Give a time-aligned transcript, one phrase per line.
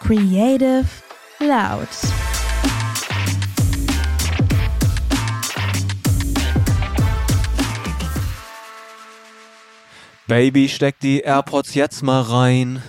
[0.00, 0.86] Creative
[1.40, 1.88] Loud.
[10.26, 12.82] Baby, steck die AirPods jetzt mal rein.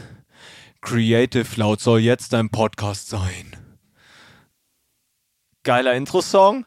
[0.81, 3.55] Creative Loud soll jetzt dein Podcast sein.
[5.63, 6.65] Geiler Intro-Song.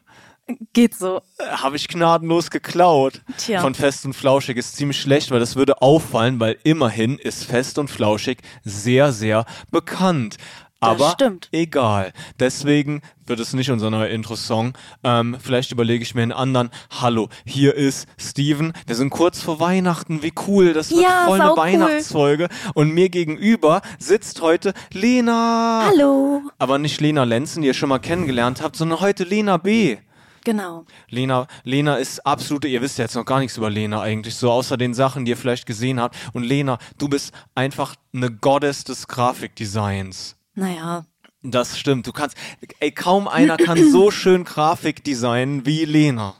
[0.73, 1.21] Geht so.
[1.39, 3.21] Habe ich gnadenlos geklaut.
[3.37, 3.61] Tja.
[3.61, 7.77] Von Fest und Flauschig ist ziemlich schlecht, weil das würde auffallen, weil immerhin ist Fest
[7.77, 10.37] und Flauschig sehr, sehr bekannt.
[10.79, 11.47] Aber stimmt.
[11.53, 12.11] egal.
[12.41, 14.73] Deswegen wird es nicht unser neuer Intro-Song.
[15.05, 16.71] Ähm, vielleicht überlege ich mir einen anderen.
[16.99, 18.73] Hallo, hier ist Steven.
[18.85, 20.23] Wir sind kurz vor Weihnachten.
[20.23, 20.73] Wie cool.
[20.73, 21.57] Das wird Ja, voll eine cool.
[21.57, 22.49] Weihnachtsfolge.
[22.73, 25.85] Und mir gegenüber sitzt heute Lena.
[25.87, 26.41] Hallo.
[26.59, 29.97] Aber nicht Lena Lenzen, die ihr schon mal kennengelernt habt, sondern heute Lena B.
[30.45, 30.85] Genau.
[31.09, 34.51] Lena, Lena ist absolute, ihr wisst ja jetzt noch gar nichts über Lena eigentlich, so
[34.51, 36.15] außer den Sachen, die ihr vielleicht gesehen habt.
[36.33, 40.35] Und Lena, du bist einfach eine Goddess des Grafikdesigns.
[40.55, 41.05] Naja.
[41.41, 42.07] Das stimmt.
[42.07, 42.37] Du kannst,
[42.79, 46.35] ey, kaum einer kann so schön Grafik designen wie Lena.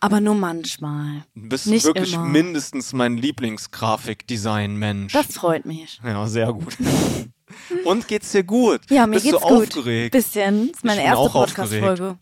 [0.00, 1.24] Aber nur manchmal.
[1.34, 2.24] Du bist Nicht wirklich immer.
[2.24, 5.12] mindestens mein Lieblingsgrafikdesign-Mensch.
[5.12, 6.00] Das freut mich.
[6.04, 6.76] Ja, sehr gut.
[7.84, 8.80] Und geht's dir gut?
[8.90, 9.62] Ja, mir Bist geht's du gut.
[9.68, 10.12] aufgeregt?
[10.12, 10.68] Bisschen.
[10.68, 12.18] Das ist meine Ich erste Podcast-Folge.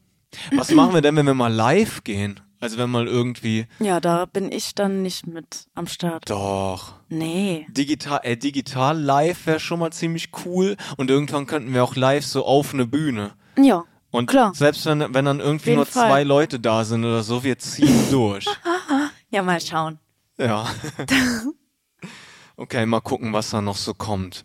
[0.57, 2.41] Was machen wir denn, wenn wir mal live gehen?
[2.61, 6.31] Also wenn mal irgendwie, Ja, da bin ich dann nicht mit am Start.
[6.31, 6.95] doch.
[7.09, 7.67] Nee.
[7.71, 12.25] Digital, äh, digital live wäre schon mal ziemlich cool und irgendwann könnten wir auch live
[12.25, 13.33] so auf eine Bühne.
[13.59, 13.83] Ja.
[14.13, 14.53] Und Klar.
[14.55, 16.09] selbst wenn, wenn dann irgendwie nur Fall.
[16.09, 18.47] zwei Leute da sind oder so, wir ziehen durch.
[19.31, 19.99] Ja, mal schauen.
[20.39, 20.67] ja.
[22.57, 24.45] okay, mal gucken, was da noch so kommt.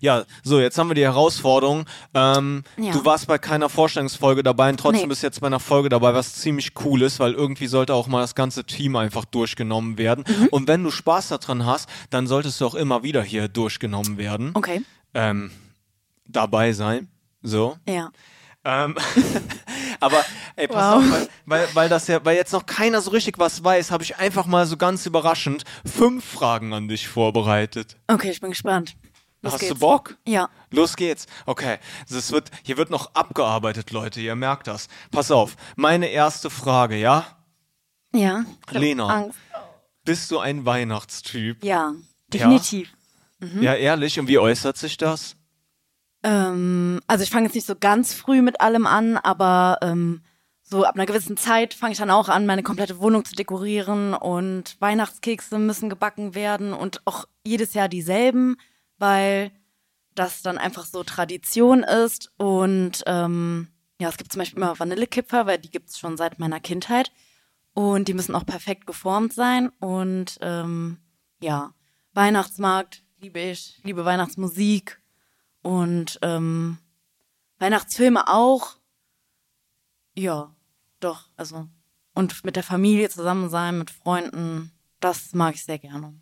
[0.00, 1.86] Ja, so, jetzt haben wir die Herausforderung.
[2.14, 2.92] Ähm, Ja.
[2.92, 5.06] Du warst bei keiner Vorstellungsfolge dabei und trotzdem Nee.
[5.08, 8.20] bist jetzt bei einer Folge dabei, was ziemlich cool ist, weil irgendwie sollte auch mal
[8.20, 10.24] das ganze Team einfach durchgenommen werden.
[10.26, 10.48] Mhm.
[10.50, 14.50] Und wenn du Spaß daran hast, dann solltest du auch immer wieder hier durchgenommen werden.
[14.54, 14.82] Okay.
[15.14, 15.50] Ähm,
[16.26, 17.08] dabei sein.
[17.42, 17.76] So.
[17.88, 18.10] Ja.
[18.64, 18.96] Ähm,
[20.00, 20.24] aber
[20.56, 21.04] ey, pass Wow.
[21.04, 24.02] auf, weil, weil, weil das ja, weil jetzt noch keiner so richtig was weiß, habe
[24.02, 27.96] ich einfach mal so ganz überraschend fünf Fragen an dich vorbereitet.
[28.08, 28.96] Okay, ich bin gespannt.
[29.46, 29.72] Los Hast geht's.
[29.74, 30.16] du Bock?
[30.26, 30.48] Ja.
[30.70, 31.26] Los geht's.
[31.46, 31.78] Okay,
[32.10, 34.20] das wird, hier wird noch abgearbeitet, Leute.
[34.20, 34.88] Ihr merkt das.
[35.10, 35.56] Pass auf.
[35.76, 37.24] Meine erste Frage, ja?
[38.14, 38.44] Ja.
[38.70, 39.06] Lena.
[39.06, 39.38] Angst.
[40.04, 41.64] Bist du ein Weihnachtstyp?
[41.64, 41.94] Ja.
[42.28, 42.92] Definitiv.
[43.60, 44.18] Ja, ehrlich.
[44.18, 45.36] Und wie äußert sich das?
[46.22, 50.22] Ähm, also ich fange jetzt nicht so ganz früh mit allem an, aber ähm,
[50.62, 54.14] so ab einer gewissen Zeit fange ich dann auch an, meine komplette Wohnung zu dekorieren
[54.14, 58.56] und Weihnachtskekse müssen gebacken werden und auch jedes Jahr dieselben,
[58.98, 59.52] weil
[60.14, 63.68] das dann einfach so Tradition ist und ähm,
[64.00, 67.10] ja, es gibt zum Beispiel immer Vanillekipferl, weil die gibt es schon seit meiner Kindheit
[67.74, 70.98] und die müssen auch perfekt geformt sein und ähm,
[71.40, 71.74] ja,
[72.12, 75.00] Weihnachtsmarkt liebe ich, liebe Weihnachtsmusik
[75.62, 76.78] und ähm,
[77.58, 78.76] Weihnachtsfilme auch.
[80.14, 80.54] Ja,
[81.00, 81.68] doch, also.
[82.14, 86.14] Und mit der Familie zusammen sein, mit Freunden, das mag ich sehr gerne.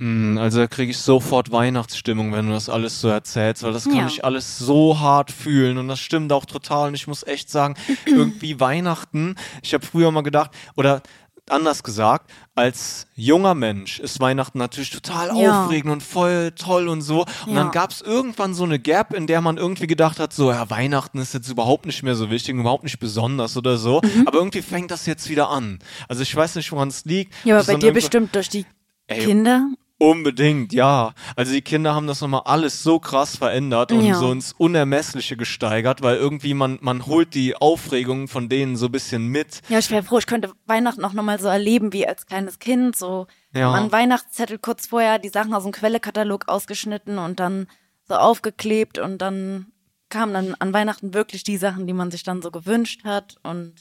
[0.00, 3.84] Mm, Also da kriege ich sofort Weihnachtsstimmung, wenn du das alles so erzählst, weil das
[3.84, 4.06] kann Ja.
[4.06, 7.74] ich alles so hart fühlen und das stimmt auch total und ich muss echt sagen,
[8.06, 11.02] irgendwie Weihnachten, ich habe früher mal gedacht, oder
[11.50, 15.64] anders gesagt, als junger Mensch ist Weihnachten natürlich total Ja.
[15.64, 17.22] aufregend und voll toll und so.
[17.46, 17.64] Und Ja.
[17.64, 20.70] dann gab es irgendwann so eine Gap, in der man irgendwie gedacht hat, so, ja,
[20.70, 24.00] Weihnachten ist jetzt überhaupt nicht mehr so wichtig, überhaupt nicht besonders oder so.
[24.02, 24.28] Mhm.
[24.28, 25.80] Aber irgendwie fängt das jetzt wieder an.
[26.08, 27.34] Also ich weiß nicht, woran es liegt.
[27.44, 28.64] Ja, aber bei dir bestimmt durch die
[29.08, 29.66] Ey, Kinder.
[30.02, 31.12] Unbedingt, ja.
[31.36, 34.14] Also die Kinder haben das nochmal alles so krass verändert und Ja.
[34.14, 38.92] so ins Unermessliche gesteigert, weil irgendwie man, man holt die Aufregung von denen so ein
[38.92, 39.60] bisschen mit.
[39.68, 42.96] Ja, ich wäre froh, ich könnte Weihnachten auch nochmal so erleben wie als kleines Kind.
[42.96, 43.72] So Ja.
[43.72, 47.66] an Weihnachtszettel kurz vorher die Sachen aus dem Quellekatalog ausgeschnitten und dann
[48.04, 49.66] so aufgeklebt und dann
[50.08, 53.74] kamen dann an Weihnachten wirklich die Sachen, die man sich dann so gewünscht hat und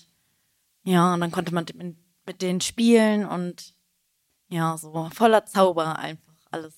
[0.83, 3.73] ja, und dann konnte man mit, mit denen spielen und
[4.49, 6.73] ja, so voller Zauber einfach alles.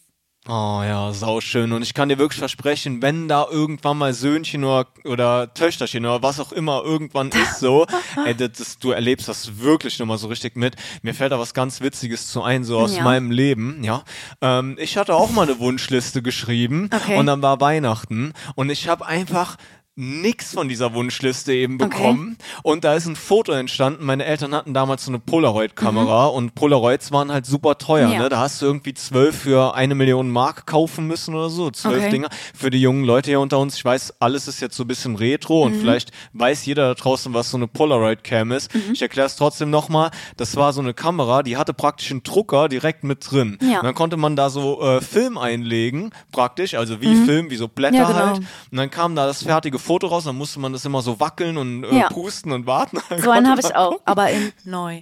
[0.47, 1.71] Oh ja, sauschön.
[1.71, 6.23] Und ich kann dir wirklich versprechen, wenn da irgendwann mal Söhnchen oder, oder Töchterchen oder
[6.23, 7.85] was auch immer irgendwann ist so,
[8.25, 10.75] ey, das, das, du erlebst das wirklich nochmal so richtig mit.
[11.03, 13.03] Mir fällt da was ganz Witziges zu ein, so aus Ja.
[13.03, 14.03] meinem Leben, ja.
[14.41, 17.19] Ähm, ich hatte auch mal eine Wunschliste geschrieben Okay.
[17.19, 19.57] und dann war Weihnachten und ich habe einfach
[20.01, 22.37] nix von dieser Wunschliste eben bekommen.
[22.63, 24.03] Und da ist ein Foto entstanden.
[24.05, 28.07] Meine Eltern hatten damals so eine Polaroid-Kamera und Polaroids waren halt super teuer.
[28.07, 28.13] Mhm.
[28.13, 28.19] Ja.
[28.23, 28.29] Ne?
[28.29, 31.69] Da hast du irgendwie zwölf für eine Million Mark kaufen müssen oder so.
[31.69, 32.09] Zwölf Okay.
[32.09, 32.29] Dinger.
[32.55, 35.15] Für die jungen Leute hier unter uns, ich weiß, alles ist jetzt so ein bisschen
[35.15, 35.73] retro Mhm.
[35.75, 38.73] und vielleicht weiß jeder da draußen, was so eine Polaroid-Cam ist.
[38.73, 38.93] Mhm.
[38.93, 40.09] Ich erkläre es trotzdem nochmal.
[40.37, 43.59] Das war so eine Kamera, die hatte praktisch einen Drucker direkt mit drin.
[43.61, 43.79] Ja.
[43.79, 47.67] Und dann konnte man da so äh, Film einlegen, praktisch, also wie Film, wie so
[47.67, 48.01] Blätter Mhm.
[48.01, 48.25] Ja, genau.
[48.25, 48.37] halt.
[48.71, 51.57] Und dann kam da das fertige Foto raus, dann musste man das immer so wackeln
[51.57, 52.09] und äh, Ja.
[52.09, 52.99] pusten und warten.
[53.09, 54.03] Dann So einen habe ich auch, gucken.
[54.07, 55.01] aber in neu.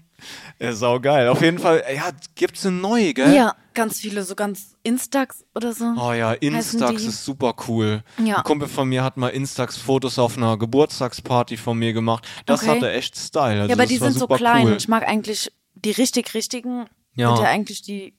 [0.60, 1.30] Ja, saugeil.
[1.30, 3.34] Auf jeden Fall, ja, gibt's eine neue, gell?
[3.34, 5.86] Ja, ganz viele, so ganz Instax oder so.
[5.98, 8.04] Oh ja, Instax ist super cool.
[8.24, 8.38] Ja.
[8.40, 12.28] Ein Kumpel von mir hat mal Instax-Fotos auf einer Geburtstagsparty von mir gemacht.
[12.46, 12.72] Das Okay.
[12.72, 13.62] hatte echt Style.
[13.62, 14.68] Also ja, aber die sind so klein.
[14.68, 14.76] Cool.
[14.78, 17.34] Ich mag eigentlich die richtig richtigen, Ja.
[17.36, 18.14] sind ja eigentlich die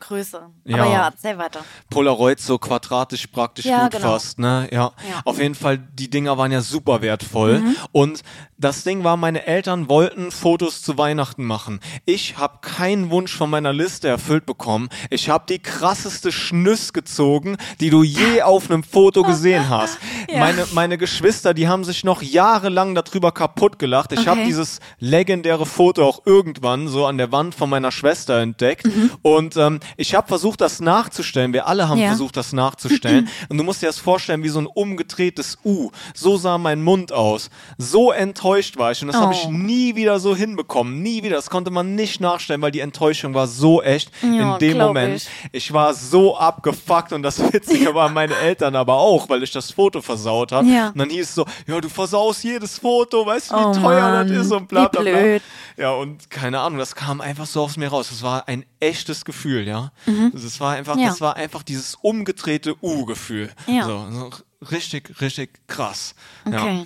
[0.00, 0.52] größeren.
[0.64, 0.76] Ja.
[0.82, 1.60] Aber ja, erzähl weiter.
[1.90, 4.12] Polaroid so quadratisch praktisch Ja, gut genau.
[4.12, 4.68] fast, ne?
[4.70, 4.76] Ja.
[4.78, 5.16] Ja.
[5.16, 5.22] Mhm.
[5.24, 7.62] Auf jeden Fall, die Dinger waren ja super wertvoll.
[7.92, 8.22] Und
[8.58, 11.80] das Ding war, meine Eltern wollten Fotos zu Weihnachten machen.
[12.06, 14.88] Ich habe keinen Wunsch von meiner Liste erfüllt bekommen.
[15.10, 19.98] Ich habe die krasseste Schnüss gezogen, die du je auf einem Foto gesehen hast.
[20.28, 20.40] Ja.
[20.40, 24.10] Meine, meine Geschwister, die haben sich noch jahrelang darüber kaputt gelacht.
[24.12, 24.48] Ich habe Okay.
[24.48, 28.88] dieses legendäre Foto auch irgendwann so an der Wand von meiner Schwester entdeckt.
[29.22, 31.52] Und ähm, ich habe versucht, das nachzustellen.
[31.52, 32.08] Wir alle haben Ja.
[32.08, 33.28] versucht, das nachzustellen.
[33.48, 35.90] Und du musst dir das vorstellen wie so ein umgedrehtes U.
[36.12, 37.48] So sah mein Mund aus.
[37.78, 38.45] So enttäuscht
[38.78, 39.02] war ich.
[39.02, 39.50] Und das habe ich Oh.
[39.50, 41.02] nie wieder so hinbekommen.
[41.02, 41.36] Nie wieder.
[41.36, 45.16] Das konnte man nicht nachstellen, weil die Enttäuschung war so echt Ja, in dem Moment.
[45.16, 45.28] ich.
[45.52, 49.70] Ich war so abgefuckt und das Witzige waren meine Eltern aber auch, weil ich das
[49.72, 50.66] Foto versaut habe.
[50.68, 50.88] Ja.
[50.88, 54.00] Und dann hieß es so, ja, du versaust jedes Foto, weißt du, wie Oh teuer
[54.12, 55.10] Mann, das ist und bla bla bla.
[55.12, 55.42] blöd.
[55.76, 58.08] Ja, und keine Ahnung, das kam einfach so aus mir raus.
[58.10, 59.92] Das war ein echtes Gefühl, ja.
[60.32, 61.02] Das war einfach, Mhm.
[61.02, 61.08] Ja.
[61.08, 63.50] das war einfach dieses umgedrehte U-Gefühl.
[63.66, 63.84] Ja.
[63.84, 64.30] So, so
[64.70, 66.14] richtig, richtig krass.
[66.46, 66.56] Okay.
[66.80, 66.84] Ja,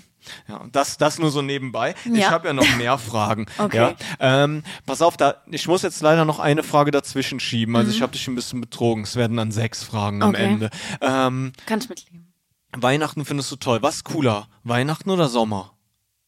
[0.61, 1.95] und das, das nur so nebenbei.
[2.05, 2.31] Ich Ja.
[2.31, 3.47] habe ja noch mehr Fragen.
[3.59, 3.77] Okay.
[3.77, 3.97] Ja.
[4.45, 7.77] Ähm, pass auf, da, ich muss jetzt leider noch eine Frage dazwischen schieben.
[7.77, 7.95] Also Mhm.
[7.97, 9.05] ich habe dich ein bisschen betrogen.
[9.05, 10.45] Es werden dann sechs Fragen am Okay.
[10.45, 10.71] Ende.
[11.01, 12.33] Ähm, Kann ich mitleben.
[12.77, 13.83] Weihnachten findest du toll.
[13.83, 14.49] Was cooler?
[14.63, 15.73] Weihnachten oder Sommer?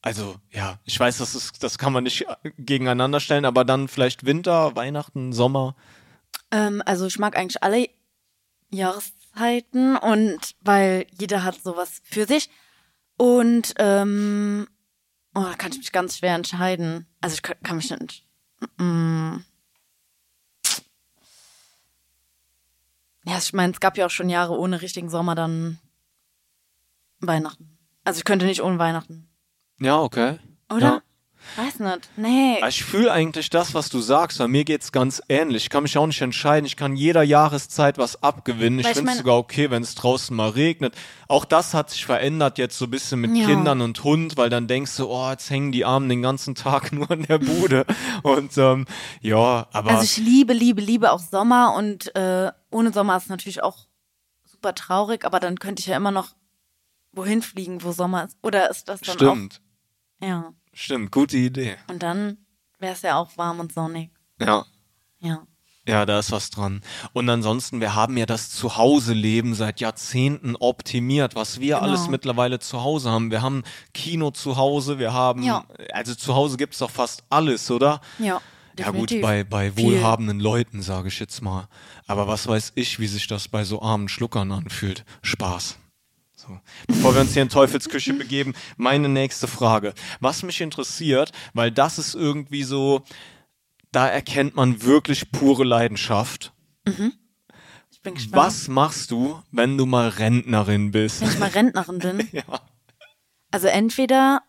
[0.03, 3.87] Also, ja, ich weiß, das ist, das kann man nicht äh, gegeneinander stellen, aber dann
[3.87, 5.77] vielleicht Winter, Weihnachten, Sommer.
[6.51, 7.87] Ähm, also ich mag eigentlich alle
[8.71, 12.51] Jahreszeiten und weil jeder hat sowas für sich.
[13.17, 14.67] Und ähm,
[15.35, 17.07] oh, da kann ich mich ganz schwer entscheiden.
[17.21, 18.27] Also ich kann, kann mich nicht.
[18.79, 19.37] Mm.
[23.25, 25.79] Ja, ich meine, es gab ja auch schon Jahre ohne richtigen Sommer, dann
[27.21, 27.79] Weihnachten.
[28.05, 29.29] Also ich könnte nicht ohne Weihnachten.
[29.79, 30.39] Ja, okay.
[30.69, 30.81] Oder?
[30.81, 31.03] Ja.
[31.57, 32.09] Weiß nicht.
[32.17, 32.59] Nee.
[32.69, 35.65] Ich fühle eigentlich das, was du sagst, weil mir geht's ganz ähnlich.
[35.65, 36.65] Ich kann mich auch nicht entscheiden.
[36.67, 38.79] Ich kann jeder Jahreszeit was abgewinnen.
[38.79, 40.95] Ich Weil ich finde es sogar okay, wenn es draußen mal regnet.
[41.29, 43.47] Auch das hat sich verändert jetzt so ein bisschen mit Ja.
[43.47, 46.93] Kindern und Hund, weil dann denkst du, oh, jetzt hängen die Armen den ganzen Tag
[46.93, 47.85] nur in der Bude.
[48.23, 48.87] und ähm,
[49.21, 53.63] ja, aber Also ich liebe, liebe, liebe auch Sommer und äh, ohne Sommer ist natürlich
[53.63, 53.87] auch
[54.45, 56.31] super traurig, aber dann könnte ich ja immer noch
[57.13, 58.37] wohin fliegen, wo Sommer ist.
[58.43, 59.61] Oder ist das dann stimmt,
[60.23, 60.27] auch?
[60.27, 60.53] Ja.
[60.73, 61.77] Stimmt, gute Idee.
[61.89, 62.39] Und dann
[62.79, 64.11] wäre es ja auch warm und sonnig.
[64.41, 64.65] Ja.
[65.21, 65.47] Ja.
[65.87, 66.81] Ja, da ist was dran.
[67.13, 71.89] Und ansonsten, wir haben ja das Zuhause-Leben seit Jahrzehnten optimiert, was wir Genau.
[71.89, 73.33] alles mittlerweile zu Hause haben.
[73.33, 75.65] Wir haben Kino zu Hause, wir haben, Ja.
[75.93, 78.01] also zu Hause gibt's doch fast alles, oder?
[78.21, 78.41] Ja.
[78.79, 79.23] Ja gut, definitiv.
[79.23, 79.85] bei, bei Viel.
[80.01, 81.69] wohlhabenden Leuten, sage ich jetzt mal.
[82.07, 85.05] Aber was weiß ich, wie sich das bei so armen Schluckern anfühlt.
[85.23, 85.77] Spaß.
[86.53, 86.61] So.
[86.87, 89.95] Bevor wir uns hier in Teufelsküche begeben, meine nächste Frage.
[90.21, 93.03] Was mich interessiert, weil das ist irgendwie so,
[93.91, 96.53] da erkennt man wirklich pure Leidenschaft.
[97.91, 98.37] Ich bin gespannt.
[98.37, 101.21] Was machst du, wenn du mal Rentnerin bist?
[101.21, 102.29] Wenn ich mal Rentnerin bin.
[102.33, 102.45] Ja.
[103.51, 104.41] Also entweder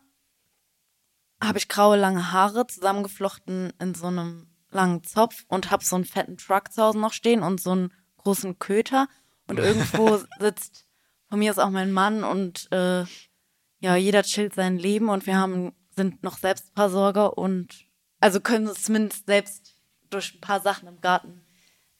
[1.44, 6.06] habe ich graue lange Haare zusammengeflochten in so einem langen Zopf und habe so einen
[6.06, 9.08] fetten Truck zu Hause noch stehen und so einen großen Köter
[9.48, 10.83] und irgendwo sitzt
[11.34, 13.06] von mir ist auch mein Mann und äh,
[13.80, 17.70] ja jeder chillt sein Leben und wir haben sind noch Selbstversorger und
[18.20, 19.74] also können es zumindest selbst
[20.12, 21.42] durch ein paar Sachen im Garten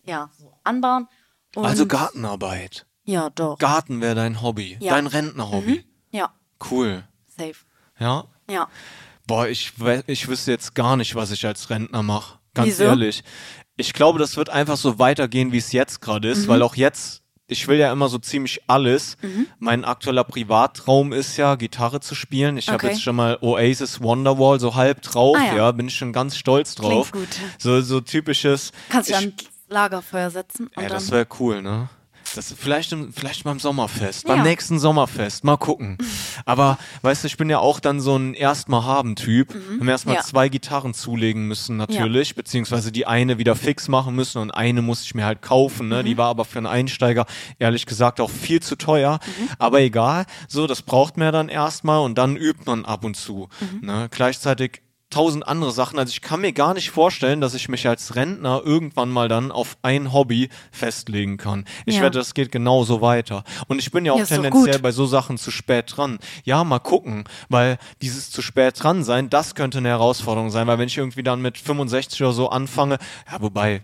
[0.06, 1.08] ja so anbauen.
[1.56, 2.86] Und, Also Gartenarbeit.
[3.06, 3.58] Ja, doch.
[3.58, 4.94] Garten wäre dein Hobby, Ja.
[4.94, 5.84] dein Rentnerhobby.
[6.12, 6.32] ja,
[6.70, 7.04] Cool.
[7.26, 7.56] safe.
[7.98, 8.26] Ja.
[8.48, 8.68] Ja.
[9.26, 9.74] Boah, ich,
[10.06, 12.38] ich wüsste jetzt gar nicht, was ich als Rentner mache.
[12.54, 12.84] Ganz Wieso?
[12.84, 13.24] ehrlich.
[13.78, 16.34] Ich glaube, das wird einfach so weitergehen, wie es jetzt gerade Mhm.
[16.34, 17.23] ist, weil auch jetzt,
[17.54, 19.16] ich will ja immer so ziemlich alles.
[19.22, 19.48] Mhm.
[19.60, 22.58] Mein aktueller Privattraum ist ja, Gitarre zu spielen.
[22.58, 22.88] Ich habe Okay.
[22.90, 25.56] jetzt schon mal Oasis Wonderwall so halb drauf, Ah, ja.
[25.56, 25.72] ja.
[25.72, 27.12] bin ich schon ganz stolz drauf.
[27.12, 27.40] Klingt gut.
[27.58, 28.72] So, so typisches.
[28.90, 29.34] Kannst du ans
[29.70, 31.90] Lagerfeuer setzen und ja, das wäre cool, ne?
[32.36, 34.36] Das vielleicht, im, vielleicht beim Sommerfest, Ja.
[34.36, 35.98] beim nächsten Sommerfest, mal gucken.
[36.46, 39.54] Aber weißt du, ich bin ja auch dann so ein erstmal haben Typ.
[39.54, 40.20] Wir haben erstmal Mhm.
[40.22, 40.24] Ja.
[40.26, 45.06] zwei Gitarren zulegen müssen natürlich, beziehungsweise die eine wieder fix machen müssen und eine musste
[45.06, 45.88] ich mir halt kaufen.
[45.90, 46.02] Ne?
[46.02, 46.06] Mhm.
[46.06, 47.26] Die war aber für einen Einsteiger
[47.60, 49.20] ehrlich gesagt auch viel zu teuer.
[49.26, 49.50] Mhm.
[49.60, 53.16] Aber egal, so das braucht man ja dann erstmal und dann übt man ab und
[53.16, 53.50] zu.
[53.82, 53.86] Mhm.
[53.88, 54.08] Ne?
[54.12, 54.82] Gleichzeitig
[55.14, 56.00] tausend andere Sachen.
[56.00, 59.52] Also ich kann mir gar nicht vorstellen, dass ich mich als Rentner irgendwann mal dann
[59.52, 61.66] auf ein Hobby festlegen kann.
[61.86, 62.02] Ich Ja.
[62.02, 63.44] werde, das geht genauso weiter.
[63.68, 66.20] Und ich bin ja auch Ja, tendenziell bei so Sachen zu spät dran.
[66.44, 70.80] Ja, mal gucken, weil dieses zu spät dran sein, das könnte eine Herausforderung sein, weil
[70.80, 72.98] wenn ich irgendwie dann mit 65 oder so anfange,
[73.32, 73.82] ja, wobei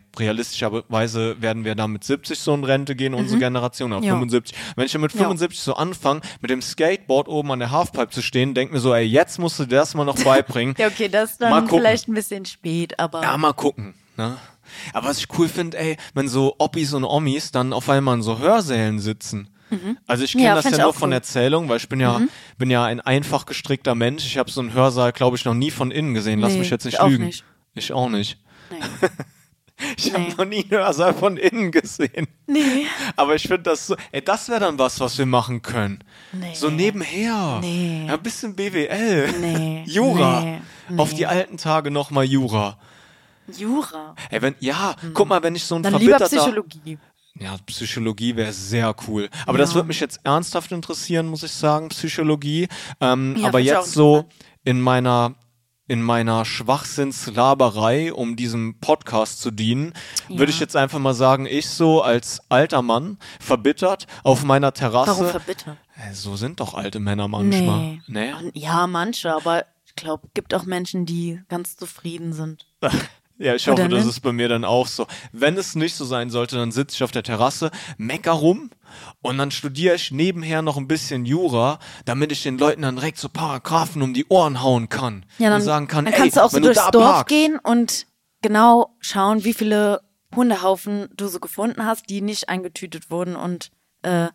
[0.54, 4.06] realistischerweise werden wir dann mit 70 so in Rente gehen, unsere Generation, oder Mhm.
[4.08, 4.14] Ja.
[4.14, 4.56] 75.
[4.76, 5.20] Wenn ich mit Ja.
[5.20, 8.94] 75 so anfange, mit dem Skateboard oben an der Halfpipe zu stehen, denk mir so,
[8.94, 10.76] ey, jetzt musst du dir das mal noch beibringen.
[10.80, 13.94] Ja, okay, das ist Mal dann vielleicht ein bisschen spät, aber Ja, mal gucken.
[14.18, 14.38] Ne?
[14.94, 18.22] Aber was ich cool finde, ey, wenn so Oppis und Omis dann auf einmal in
[18.22, 19.50] so Hörsälen sitzen.
[20.08, 21.14] Also ich kenne Ja, das ja nur von cool.
[21.14, 22.20] Erzählung, weil ich bin ja,
[22.58, 24.26] bin ja ein einfach gestrickter Mensch.
[24.26, 26.40] Ich habe so einen Hörsaal, glaube ich, noch nie von innen gesehen.
[26.40, 27.26] Lass Nee, mich jetzt nicht ich auch lügen.
[27.26, 27.44] nicht.
[27.76, 28.40] Ich auch nicht.
[28.72, 28.78] nee.
[29.98, 30.12] Ich Nee.
[30.14, 32.28] habe noch nie einen Hörsaal von innen gesehen.
[32.48, 32.86] nee.
[33.16, 36.04] Aber ich finde das so, ey, das wäre dann was, was wir machen können.
[36.34, 36.54] Nee.
[36.54, 37.60] So nebenher.
[37.62, 38.06] Nee.
[38.08, 39.32] Ja, ein bisschen BWL.
[39.40, 39.84] Nee.
[39.88, 40.42] Jura.
[40.42, 40.60] Nee.
[40.98, 42.78] Auf die alten Tage nochmal Jura.
[43.58, 44.16] Jura.
[44.30, 45.92] Ey, wenn, ja, guck mal, wenn ich so ein Hm.
[45.94, 46.44] Dann lieber verbitterter...
[46.44, 46.98] Psychologie.
[47.40, 49.30] Ja, Psychologie wäre sehr cool.
[49.46, 49.76] Aber das Ja.
[49.76, 52.68] würde mich jetzt ernsthaft interessieren, muss ich sagen, Psychologie.
[53.00, 54.26] Ähm, Ja, aber jetzt so
[54.66, 55.36] in meiner
[55.90, 59.94] in meiner Schwachsinnslaberei, um diesem Podcast zu dienen,
[60.30, 65.10] würde ich jetzt einfach mal sagen, ich so als alter Mann, verbittert, auf meiner Terrasse.
[65.10, 65.78] Warum verbittert?
[66.14, 67.80] So sind doch alte Männer manchmal.
[67.80, 68.02] Nee.
[68.08, 68.34] Nee?
[68.54, 72.68] Ja, manche, aber ich glaube, gibt auch Menschen, die ganz zufrieden sind.
[73.40, 74.10] Ja, ich hoffe, das nicht?
[74.10, 75.08] ist bei mir dann auch so.
[75.32, 78.70] Wenn es nicht so sein sollte, dann sitze ich auf der Terrasse, mecker rum
[79.22, 83.18] und dann studiere ich nebenher noch ein bisschen Jura, damit ich den Leuten dann direkt
[83.18, 85.26] so Paragraphen um die Ohren hauen kann.
[85.38, 87.30] Ja, dann, und sagen kann, dann ey, kannst du auch so durchs da Dorf parkst,
[87.30, 88.08] gehen und
[88.42, 90.02] genau schauen, wie viele
[90.36, 94.28] Hundehaufen du so gefunden hast, die nicht eingetütet wurden und äh,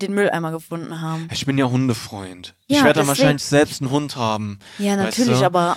[0.00, 1.28] den Mülleimer gefunden haben.
[1.32, 2.54] Ich bin ja Hundefreund.
[2.68, 4.60] Ja, ich werde dann wahrscheinlich selbst einen Hund haben.
[4.78, 5.46] Ja, weißt natürlich, du?
[5.46, 5.76] aber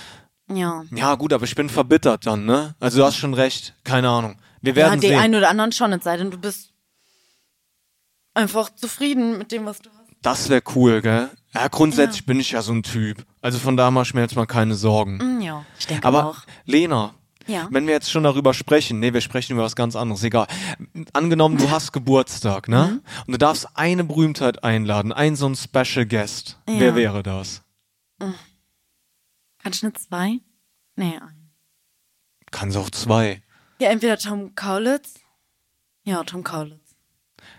[0.56, 0.84] ja.
[0.94, 2.74] Ja, gut, aber ich bin verbittert dann, ne?
[2.80, 3.74] Also du hast schon recht.
[3.84, 4.36] Keine Ahnung.
[4.60, 5.18] Wir Ja, werden die sehen.
[5.18, 6.70] einen oder anderen schon, es sei denn, du bist
[8.34, 9.98] einfach zufrieden mit dem, was du hast.
[10.22, 11.30] Das wäre cool, gell?
[11.54, 13.26] Ja, grundsätzlich bin ich ja so ein Typ.
[13.40, 15.18] Also von da mach ich mir jetzt mal keine Sorgen.
[15.20, 16.36] Hm, Ja, ich denke Aber auch.
[16.64, 17.12] Lena,
[17.48, 17.66] Ja.
[17.70, 20.46] wenn wir jetzt schon darüber sprechen, nee, wir sprechen über was ganz anderes, egal.
[21.12, 22.86] Angenommen, du hast Geburtstag, ne?
[23.02, 23.02] Mhm.
[23.26, 26.58] Und du darfst eine Berühmtheit einladen, einen so einen Special Guest.
[26.68, 26.78] Ja.
[26.78, 27.62] Wer wäre das?
[28.20, 28.38] Kannst
[29.82, 30.40] du eine zwei?
[30.96, 31.50] Nee, ein.
[32.50, 33.42] Kannst auch zwei.
[33.78, 35.14] Ja, entweder Tom Kaulitz.
[36.04, 36.96] Ja, Tom Kaulitz.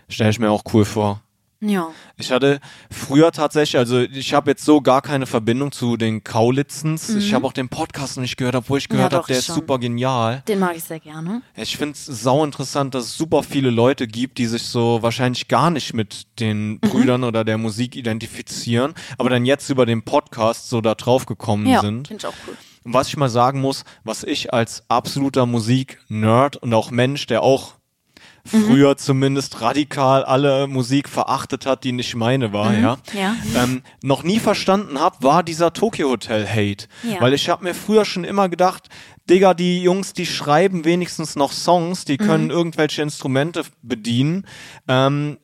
[0.08, 1.22] Stell ich mir auch cool vor.
[1.60, 1.88] Ja.
[2.16, 7.08] Ich hatte früher tatsächlich, also ich habe jetzt so gar keine Verbindung zu den Kaulitzens.
[7.14, 9.14] Ich habe auch den Podcast noch nicht gehört, obwohl ich gehört Mhm.
[9.14, 9.54] Ja, habe, der ist schon.
[9.54, 10.42] super genial.
[10.46, 11.40] Den mag ich sehr gerne.
[11.56, 15.48] Ich finde es sau interessant, dass es super viele Leute gibt, die sich so wahrscheinlich
[15.48, 16.36] gar nicht mit Mhm.
[16.40, 21.24] den Brüdern oder der Musik identifizieren, aber dann jetzt über den Podcast so da drauf
[21.26, 22.08] gekommen Ja, sind.
[22.08, 22.56] finde ich auch cool.
[22.84, 27.42] Und was ich mal sagen muss, was ich als absoluter Musik-Nerd und auch Mensch, der
[27.42, 27.74] auch
[28.52, 28.66] Mhm.
[28.66, 32.82] früher zumindest radikal alle Musik verachtet hat, die nicht meine war, Mhm.
[32.82, 33.36] ja, Ja.
[33.56, 36.86] ähm, noch nie verstanden habe, war dieser Tokyo Hotel Hate.
[37.02, 37.20] Ja.
[37.22, 38.88] Weil ich habe mir früher schon immer gedacht,
[39.30, 42.26] Digga, die Jungs, die schreiben wenigstens noch Songs, die Mhm.
[42.26, 44.46] können irgendwelche Instrumente bedienen.
[44.88, 45.38] Ähm,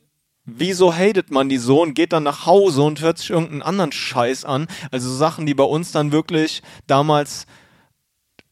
[0.53, 3.93] Wieso hatet man die so und geht dann nach Hause und hört sich irgendeinen anderen
[3.93, 4.67] Scheiß an?
[4.91, 7.47] Also Sachen, die bei uns dann wirklich damals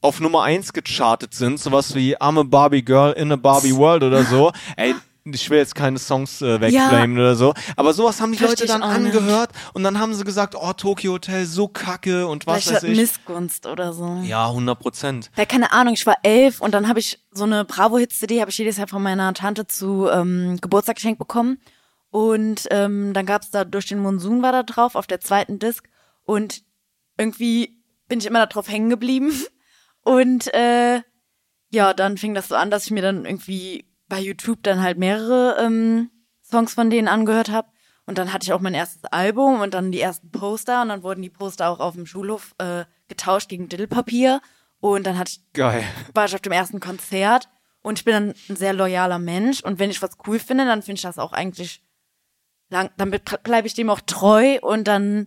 [0.00, 4.02] auf Nummer eins gechartet sind, sowas wie I'm a Barbie Girl in a Barbie World
[4.04, 4.52] oder so.
[4.76, 8.66] Ey, ich will jetzt keine Songs äh, wegflamen oder so, aber sowas haben die Versteh
[8.66, 9.14] Leute dann nicht.
[9.16, 12.90] angehört und dann haben sie gesagt, oh, Tokyo Hotel, so kacke und was Vielleicht weiß
[12.90, 12.96] ich.
[12.96, 14.20] Missgunst oder so.
[14.24, 15.30] Ja, 100 Prozent.
[15.36, 18.58] Ja, keine Ahnung, ich war elf und dann habe ich so eine Bravo-Hits-CD, habe ich
[18.58, 21.58] jedes Jahr von meiner Tante zu ähm, Geburtstag geschenkt bekommen.
[22.10, 25.86] Und ähm, dann gab's da durch den Monsun war da drauf auf der zweiten Disc
[26.24, 26.62] und
[27.18, 29.30] irgendwie bin ich immer da drauf hängen geblieben.
[30.08, 31.02] Und äh,
[31.70, 34.96] ja, dann fing das so an, dass ich mir dann irgendwie bei YouTube dann halt
[34.96, 36.10] mehrere ähm,
[36.42, 37.68] Songs von denen angehört habe.
[38.06, 41.02] Und dann hatte ich auch mein erstes Album und dann die ersten Poster und dann
[41.02, 44.40] wurden die Poster auch auf dem Schulhof äh, getauscht gegen Dillpapier.
[44.80, 45.84] Und dann hatte ich Geil.
[46.14, 47.50] war ich auf dem ersten Konzert
[47.82, 50.80] und ich bin dann ein sehr loyaler Mensch und wenn ich was cool finde, dann
[50.80, 51.84] finde ich das auch eigentlich
[52.70, 53.10] lang, dann
[53.42, 55.26] bleibe ich dem auch treu und dann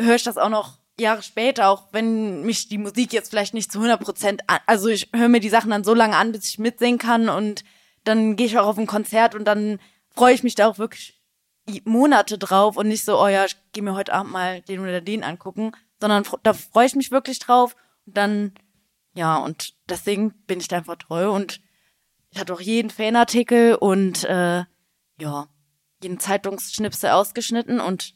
[0.00, 3.72] höre ich das auch noch Jahre später, auch wenn mich die Musik jetzt vielleicht nicht
[3.72, 6.58] zu 100 Prozent, also ich höre mir die Sachen dann so lange an, bis ich
[6.58, 7.64] mitsingen kann und
[8.04, 9.78] dann gehe ich auch auf ein Konzert und dann
[10.14, 11.20] freue ich mich da auch wirklich
[11.84, 15.00] Monate drauf und nicht so, oh ja, ich gehe mir heute Abend mal den oder
[15.00, 17.76] den angucken, sondern da freue ich mich wirklich drauf
[18.06, 18.54] und dann,
[19.14, 21.60] ja, und deswegen bin ich da einfach treu und
[22.30, 24.64] ich hatte auch jeden Fanartikel und äh,
[25.20, 25.48] ja,
[26.02, 28.14] jeden Zeitungsschnipsel ausgeschnitten und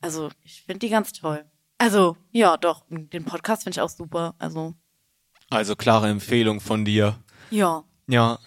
[0.00, 1.50] also ich finde die ganz toll.
[1.78, 4.34] Also, ja, doch, den Podcast finde ich auch super.
[4.38, 4.74] Also.
[5.50, 7.16] Also klare Empfehlung von dir.
[7.50, 7.84] Ja.
[8.06, 8.38] Ja.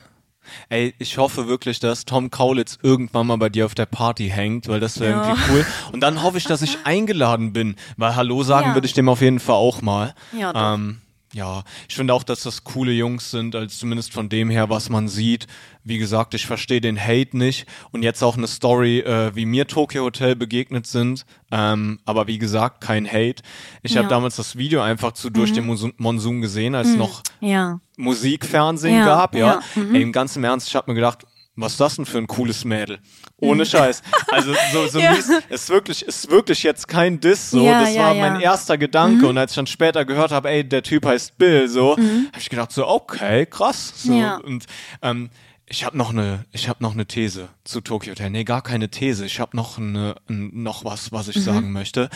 [0.70, 4.68] Ey, ich hoffe wirklich, dass Tom Kaulitz irgendwann mal bei dir auf der Party hängt,
[4.68, 5.30] weil das wäre ja.
[5.30, 5.66] irgendwie cool.
[5.92, 8.74] Und dann hoffe ich, dass ich eingeladen bin, weil Hallo sagen ja.
[8.74, 10.16] würde ich dem auf jeden Fall auch mal.
[10.32, 10.74] Ja, doch.
[10.74, 11.02] Ähm,
[11.34, 14.90] ja, ich finde auch, dass das coole Jungs sind, als zumindest von dem her, was
[14.90, 15.46] man sieht.
[15.84, 17.68] Wie gesagt, ich verstehe den Hate nicht.
[17.92, 21.26] Und jetzt auch eine Story, äh, wie mir Tokyo Hotel begegnet sind.
[21.52, 23.44] Ähm, aber wie gesagt, kein Hate.
[23.84, 24.00] Ich ja.
[24.00, 25.78] habe damals das Video einfach zu Durch mhm.
[25.78, 26.98] den Monsun gesehen, als mhm.
[26.98, 27.80] noch ja.
[27.98, 29.06] Musikfernsehen ja.
[29.06, 29.36] gab.
[29.36, 29.96] Ja, mhm.
[29.96, 31.26] Ey, im ganzen Ernst, ich habe mir gedacht,
[31.62, 33.00] was ist das denn für ein cooles Mädel?
[33.38, 34.02] Ohne Scheiß.
[34.28, 35.12] Also so, so ja.
[35.12, 37.52] mies, ist wirklich, ist wirklich jetzt kein Diss.
[37.52, 39.24] So, ja, das ja, war mein erster Gedanke.
[39.24, 39.30] Mhm.
[39.30, 42.28] Und als ich dann später gehört habe, ey, der Typ heißt Bill, so, mhm.
[42.32, 43.94] habe ich gedacht so, okay, krass.
[43.96, 44.14] So,
[44.44, 44.66] Und
[45.02, 45.30] ähm,
[45.66, 48.30] ich habe noch eine, ich habe noch eine These zu Tokyo Hotel.
[48.30, 49.26] Nee, gar keine These.
[49.26, 51.42] Ich habe noch eine, noch was, was ich mhm.
[51.42, 52.10] sagen möchte.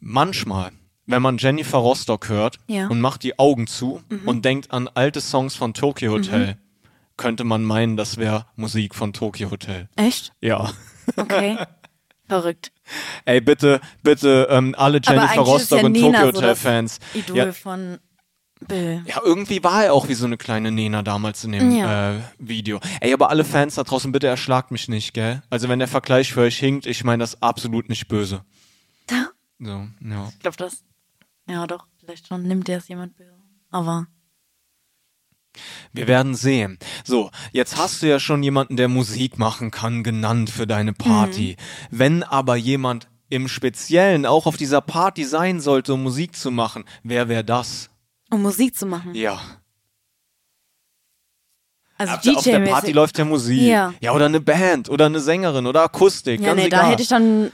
[0.00, 0.72] Manchmal
[1.06, 4.22] wenn man Jennifer Rostock hört und macht die Augen zu mhm.
[4.24, 6.63] und denkt an alte Songs von Tokyo Hotel, mhm
[7.16, 9.88] könnte man meinen, das wäre Musik von Tokyo Hotel.
[9.96, 10.32] Echt?
[10.40, 10.72] Ja.
[11.16, 11.58] Okay.
[12.28, 12.72] Verrückt.
[13.26, 16.98] Ey, bitte, bitte, ähm, alle Jennifer Rostock ja und Nena Tokyo Hotel Fans.
[17.12, 17.52] Idol ja.
[17.52, 17.98] von
[18.66, 19.02] Bill.
[19.06, 22.14] Ja, irgendwie war er auch wie so eine kleine Nena damals in dem ja.
[22.14, 22.80] äh, Video.
[23.00, 25.42] Ey, aber alle Fans da draußen, bitte erschlagt mich nicht, gell?
[25.50, 28.44] Also wenn der Vergleich für euch hinkt, ich meine das absolut nicht böse.
[29.06, 29.28] Da?
[29.58, 30.28] So, ja.
[30.30, 30.84] Ich glaube das.
[31.46, 33.34] Ja, doch, vielleicht schon nimmt der es jemand böse.
[33.70, 34.06] Aber
[35.92, 36.78] wir werden sehen.
[37.04, 41.56] So, jetzt hast du ja schon jemanden, der Musik machen kann, genannt für deine Party.
[41.58, 41.98] Mhm.
[41.98, 46.84] Wenn aber jemand im Speziellen auch auf dieser Party sein sollte, um Musik zu machen,
[47.02, 47.90] wer wäre das?
[48.30, 49.14] Um Musik zu machen?
[49.14, 49.40] Ja.
[51.96, 53.62] Also auf, DJ auf der Party läuft ja Musik.
[53.62, 53.94] Ja.
[54.00, 56.40] ja, oder eine Band oder eine Sängerin oder Akustik.
[56.40, 56.80] Ja, nee, egal.
[56.80, 57.52] da hätte ich dann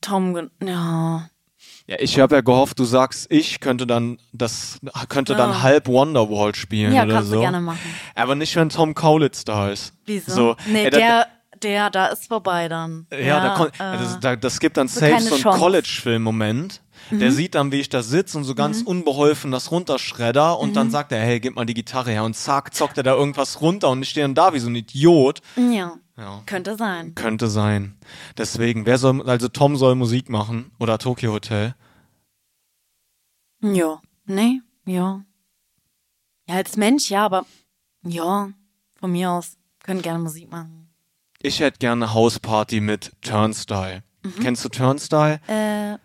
[0.00, 0.50] Tom.
[0.62, 1.28] Ja.
[1.86, 5.62] Ja, ich habe ja gehofft, du sagst, ich könnte dann das könnte dann oh.
[5.62, 7.36] halb Wonderwall spielen ja, oder kannst so.
[7.36, 7.94] Du gerne machen.
[8.14, 9.92] Aber nicht, wenn Tom Kaulitz da ist.
[10.06, 10.32] Wieso?
[10.32, 11.26] So, nee, ey, der,
[11.62, 13.06] der, da ist vorbei dann.
[13.12, 16.80] Ja, ja da, äh, das, da, das gibt dann safe so einen College-Film-Moment.
[17.10, 17.18] Mhm.
[17.18, 18.86] Der sieht dann, wie ich da sitze und so ganz mhm.
[18.86, 20.74] unbeholfen das runterschredder und mhm.
[20.74, 23.60] dann sagt er, hey, gib mal die Gitarre her und zack, zockt er da irgendwas
[23.60, 25.40] runter und ich stehe dann da wie so ein Idiot.
[25.56, 25.92] Ja.
[26.16, 26.42] Ja.
[26.46, 27.14] Könnte sein.
[27.14, 27.96] Könnte sein.
[28.38, 31.74] Deswegen, wer soll, also Tom soll Musik machen oder Tokyo Hotel.
[33.60, 34.00] Ja.
[34.26, 35.24] Nee, ja.
[36.48, 37.46] Ja, als Mensch, ja, aber
[38.02, 38.50] ja,
[38.96, 40.88] von mir aus, können gerne Musik machen.
[41.40, 44.02] Ich hätte gerne Hausparty mit Turnstyle.
[44.22, 44.40] Mhm.
[44.40, 45.40] Kennst du Turnstyle?
[45.46, 45.98] Äh,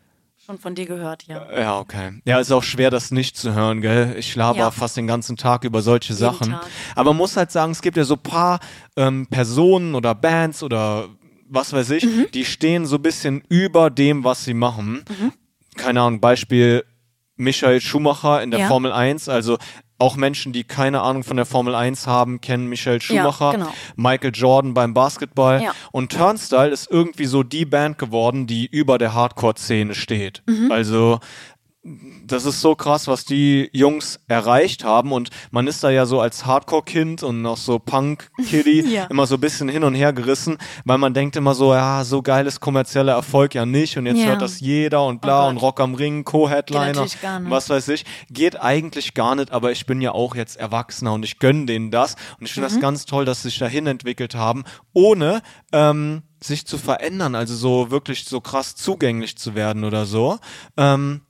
[0.50, 1.46] schon von dir gehört, ja.
[1.56, 2.22] Ja, okay.
[2.26, 4.16] Ja, ist auch schwer, das nicht zu hören, gell?
[4.18, 4.72] Ich laber ja.
[4.72, 6.52] fast den ganzen Tag über solche Jeden Sachen.
[6.54, 6.66] Tag.
[6.96, 8.60] Aber man muss halt sagen, es gibt ja so paar
[8.96, 11.10] ähm, Personen oder Bands oder
[11.48, 12.28] was weiß ich, mhm.
[12.34, 15.06] die stehen so ein bisschen über dem, was sie machen.
[15.08, 15.34] Mhm.
[15.78, 16.84] Keine Ahnung, Beispiel
[17.36, 18.68] Michael Schumacher in der ja.
[18.68, 19.60] Formel 1, also
[20.00, 23.74] auch Menschen, die keine Ahnung von der Formel 1 haben, kennen Michael Schumacher, ja, genau.
[23.96, 25.62] Michael Jordan beim Basketball.
[25.62, 25.74] Ja.
[25.92, 30.42] Und Turnstyle ist irgendwie so die Band geworden, die über der Hardcore-Szene steht.
[30.48, 30.72] Mhm.
[30.72, 31.20] Also
[31.82, 36.20] das ist so krass, was die Jungs erreicht haben und man ist da ja so
[36.20, 39.06] als Hardcore-Kind und noch so Punk-Kiddie ja.
[39.06, 42.22] immer so ein bisschen hin und her gerissen, weil man denkt immer so, ja, so
[42.22, 44.26] geil ist kommerzieller Erfolg ja nicht und jetzt ja.
[44.26, 47.06] hört das jeder und bla oh und Rock am Ring, Co-Headliner,
[47.44, 51.24] was weiß ich, geht eigentlich gar nicht, aber ich bin ja auch jetzt Erwachsener und
[51.24, 52.74] ich gönne denen das und ich finde mhm.
[52.74, 57.56] das ganz toll, dass sie sich dahin entwickelt haben, ohne ähm, sich zu verändern, also
[57.56, 60.40] so wirklich so krass zugänglich zu werden oder so.
[60.78, 61.22] Ähm,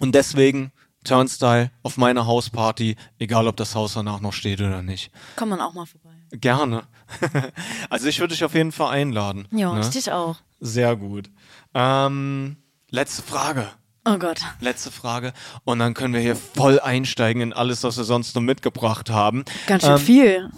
[0.00, 0.72] und deswegen
[1.04, 5.10] Turnstyle auf meiner Hausparty, egal ob das Haus danach noch steht oder nicht.
[5.36, 6.14] Kommt man auch mal vorbei.
[6.30, 6.84] Gerne.
[7.90, 9.48] also ich würde dich auf jeden Fall einladen.
[9.50, 9.80] Ja, ne?
[9.80, 10.36] ich dich auch.
[10.60, 11.30] Sehr gut.
[11.74, 12.56] Ähm,
[12.90, 13.68] letzte Frage.
[14.04, 14.40] Oh Gott.
[14.60, 15.32] Letzte Frage.
[15.64, 19.44] Und dann können wir hier voll einsteigen in alles, was wir sonst noch mitgebracht haben.
[19.66, 20.50] Ganz schön ähm, viel.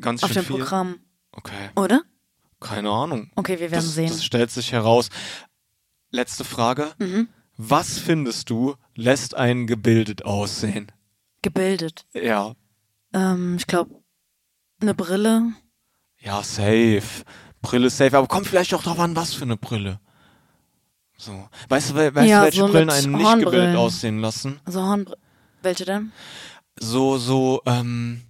[0.00, 0.38] Ganz schön viel.
[0.40, 0.58] Auf dem.
[0.58, 0.96] Programm.
[1.32, 1.70] Okay.
[1.76, 2.02] Oder?
[2.60, 3.30] Keine Ahnung.
[3.34, 4.08] Okay, wir werden das, sehen.
[4.08, 5.10] Das stellt sich heraus.
[6.10, 6.92] Letzte Frage.
[6.98, 7.28] Mhm.
[7.56, 10.90] Was findest du, lässt einen gebildet aussehen?
[11.42, 12.06] Gebildet?
[12.12, 12.54] Ja.
[13.12, 14.02] Ähm, ich glaube,
[14.80, 15.52] eine Brille.
[16.18, 17.24] Ja, safe.
[17.60, 20.00] Brille safe, aber kommt vielleicht auch drauf an, was für eine Brille.
[21.16, 21.48] So.
[21.68, 24.60] Weißt du, weißt ja, welche so Brillen einen nicht gebildet aussehen lassen?
[24.64, 25.20] Also Hornbrillen.
[25.62, 26.12] Welche denn?
[26.80, 28.22] So, so, ähm,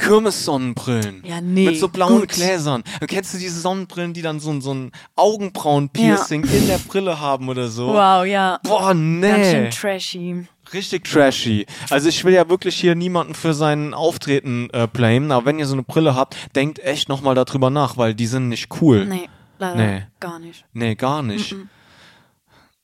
[0.00, 1.22] Kirmes-Sonnenbrillen.
[1.24, 2.28] Ja, nee, Mit so blauen gut.
[2.30, 2.82] Gläsern.
[3.06, 7.48] Kennst du diese Sonnenbrillen, die dann so, ein- so ein Augenbrauen-Piercing in der Brille haben
[7.48, 7.88] oder so?
[7.88, 8.58] Wow, ja.
[8.62, 9.50] Boah, Ganz nee.
[9.50, 10.46] schön trashy.
[10.72, 11.66] Richtig trashy.
[11.90, 15.66] Also ich will ja wirklich hier niemanden für sein Auftreten äh, blamen, aber wenn ihr
[15.66, 19.04] so eine Brille habt, denkt echt nochmal darüber nach, weil die sind nicht cool.
[19.06, 20.02] Nee, leider Nee.
[20.20, 20.64] gar nicht.
[20.72, 21.56] Nee, gar nicht.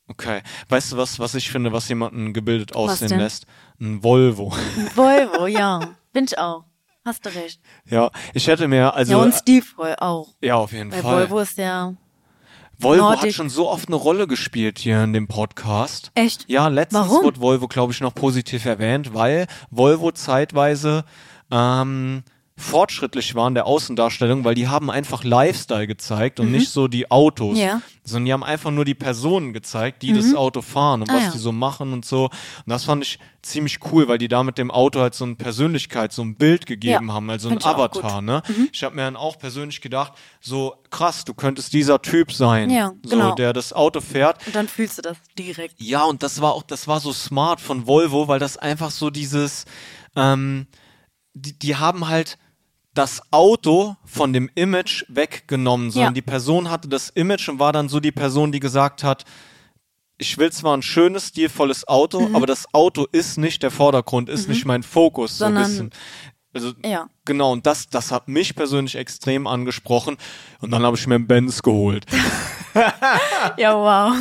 [0.09, 0.41] Okay.
[0.69, 3.19] Weißt du was, was ich finde, was jemanden gebildet aussehen denn?
[3.19, 3.45] lässt?
[3.79, 4.53] Ein Volvo.
[4.95, 5.79] Volvo, ja.
[6.13, 6.63] Bin ich auch.
[7.07, 7.59] Hast du recht.
[7.89, 9.13] ja, ich hätte mir, also.
[9.13, 10.27] Ja, und Steve Roy auch.
[10.41, 11.21] ja, auf jeden Weil Fall.
[11.21, 11.93] Volvo ist ja
[12.79, 16.11] Volvo hat Nordic- schon so oft eine Rolle gespielt hier in dem Podcast.
[16.15, 16.45] Echt?
[16.49, 17.23] Ja, letztens Warum?
[17.23, 21.05] wurde Volvo, glaube ich, noch positiv erwähnt, weil Volvo zeitweise
[21.49, 22.23] ähm,
[22.59, 27.11] fortschrittlich war in der Außendarstellung, weil die haben einfach Lifestyle gezeigt und nicht so die
[27.11, 27.61] Autos, Mhm.
[27.63, 27.81] Ja.
[28.03, 31.23] sondern die haben einfach nur die Personen gezeigt, die das Auto fahren und Ah, was
[31.25, 31.31] ja.
[31.33, 32.25] die so machen und so.
[32.25, 32.31] Und
[32.65, 36.11] das fand ich ziemlich cool, weil die da mit dem Auto halt so eine Persönlichkeit,
[36.11, 38.41] so ein Bild gegeben Ja, haben, also ein find auch Avatar, ne?
[38.73, 42.91] Ich habe mir dann auch persönlich gedacht, so krass, du könntest dieser Typ sein, Ja,
[43.03, 43.35] so, genau.
[43.35, 44.45] der das Auto fährt.
[44.47, 45.75] Und dann fühlst du das direkt.
[45.79, 49.11] Ja, und das war auch, das war so smart von Volvo, weil das einfach so
[49.11, 49.65] dieses,
[50.15, 50.65] ähm,
[51.35, 52.39] die, die haben halt
[52.97, 56.15] das Auto von dem Image weggenommen, sondern Ja.
[56.15, 59.23] die Person hatte das Image und war dann so die Person, die gesagt hat,
[60.17, 62.35] ich will zwar ein schönes, stilvolles Auto, Mhm.
[62.35, 65.89] aber das Auto ist nicht der Vordergrund, ist nicht mein Fokus, so ein Sondern- bisschen.
[66.53, 67.07] Also, Ja.
[67.25, 70.17] genau, und das, das hat mich persönlich extrem angesprochen.
[70.59, 72.05] Und dann habe ich mir einen Benz geholt.
[73.57, 74.15] Ja, wow.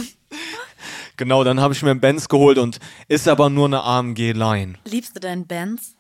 [1.19, 4.75] Genau, dann habe ich mir einen Benz geholt und ist aber nur eine AMG Line.
[4.85, 5.95] Liebst du deinen Benz?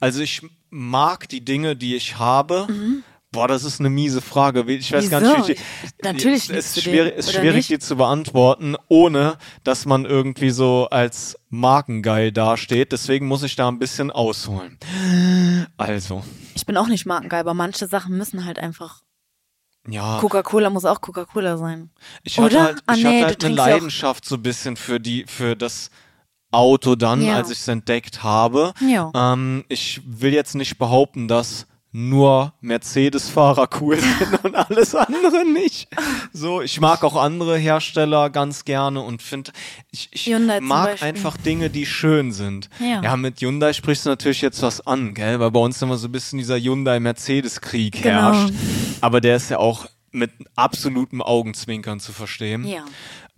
[0.00, 2.66] Also ich mag die Dinge, die ich habe.
[3.30, 4.62] Boah, das ist eine miese Frage.
[4.70, 5.24] Ich weiß gar Mhm.
[5.24, 5.36] Wieso?
[5.38, 7.70] nicht, wie ich, Natürlich es ist schwierig, ist schwierig nicht?
[7.70, 12.92] die zu beantworten, ohne dass man irgendwie so als Markengeil dasteht.
[12.92, 14.78] Deswegen muss ich da ein bisschen ausholen.
[15.78, 16.22] Also,
[16.54, 19.02] Ich bin auch nicht markengeil, aber manche Sachen müssen halt einfach.
[19.88, 20.18] ja.
[20.20, 21.90] Coca-Cola muss auch Coca-Cola sein.
[22.24, 22.64] Ich hatte Oder?
[22.64, 25.90] halt, Ah, ich nee, hatte halt eine Leidenschaft so ein bisschen für die, für das
[26.52, 27.34] Auto dann, Ja.
[27.36, 28.72] als ich es entdeckt habe.
[28.86, 29.10] Ja.
[29.14, 35.88] Ähm, ich will jetzt nicht behaupten, dass nur Mercedes-Fahrer cool sind und alles andere nicht.
[36.32, 39.52] So, ich mag auch andere Hersteller ganz gerne und finde,
[39.90, 42.70] ich, ich Hyundai mag einfach Dinge, die schön sind.
[42.80, 43.02] Ja.
[43.02, 45.38] ja, mit Hyundai sprichst du natürlich jetzt was an, gell?
[45.38, 48.32] Weil bei uns immer so ein bisschen dieser Hyundai-Mercedes-Krieg Genau.
[48.32, 48.54] herrscht.
[49.02, 52.66] Aber der ist ja auch mit absolutem Augenzwinkern zu verstehen.
[52.66, 52.84] Ja.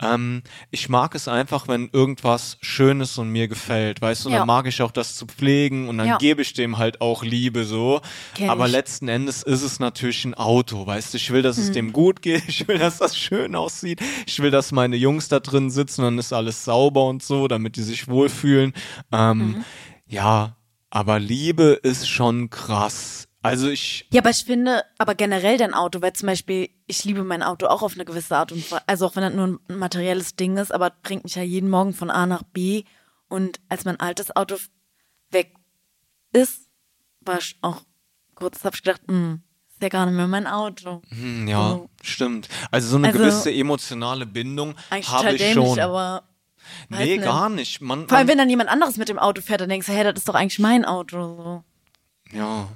[0.02, 4.38] Ähm, ich mag es einfach, wenn irgendwas Schönes und mir gefällt, weißt du, und Ja.
[4.40, 6.18] dann mag ich auch das zu pflegen und dann Ja.
[6.18, 8.00] gebe ich dem halt auch Liebe so.
[8.34, 8.72] Kenn Aber ich.
[8.72, 11.62] letzten Endes ist es natürlich ein Auto, weißt du, ich will, dass Mhm.
[11.62, 15.28] es dem gut geht, ich will, dass das schön aussieht, ich will, dass meine Jungs
[15.28, 18.72] da drin sitzen und dann ist alles sauber und so, damit die sich wohlfühlen.
[19.12, 19.64] Ähm, Mhm.
[20.08, 20.56] Ja,
[20.90, 23.28] aber Liebe ist schon krass.
[23.44, 27.22] Also ich, Ja, aber ich finde, aber generell dein Auto, weil zum Beispiel, ich liebe
[27.24, 29.78] mein Auto auch auf eine gewisse Art und Weise, also auch wenn das nur ein
[29.78, 32.84] materielles Ding ist, aber bringt mich ja jeden Morgen von A nach B.
[33.28, 34.56] Und als mein altes Auto
[35.30, 35.54] weg
[36.32, 36.68] ist,
[37.20, 37.82] war ich auch
[38.34, 41.02] kurz, hab ich gedacht, hm, ist ja gar nicht mehr mein Auto.
[41.10, 41.90] hm, ja, So.
[42.02, 42.48] stimmt.
[42.70, 45.80] Also so eine Also- gewisse emotionale Bindung Eigentlich habe ich dämlich, schon.
[45.80, 46.22] aber
[46.88, 47.24] nee, nicht.
[47.24, 47.82] gar nicht.
[47.82, 49.92] Man, vor allem, man, wenn dann jemand anderes mit dem Auto fährt, dann denkst du,
[49.92, 51.18] hey, das ist doch eigentlich mein Auto.
[51.36, 51.64] So.
[52.38, 52.68] Ja,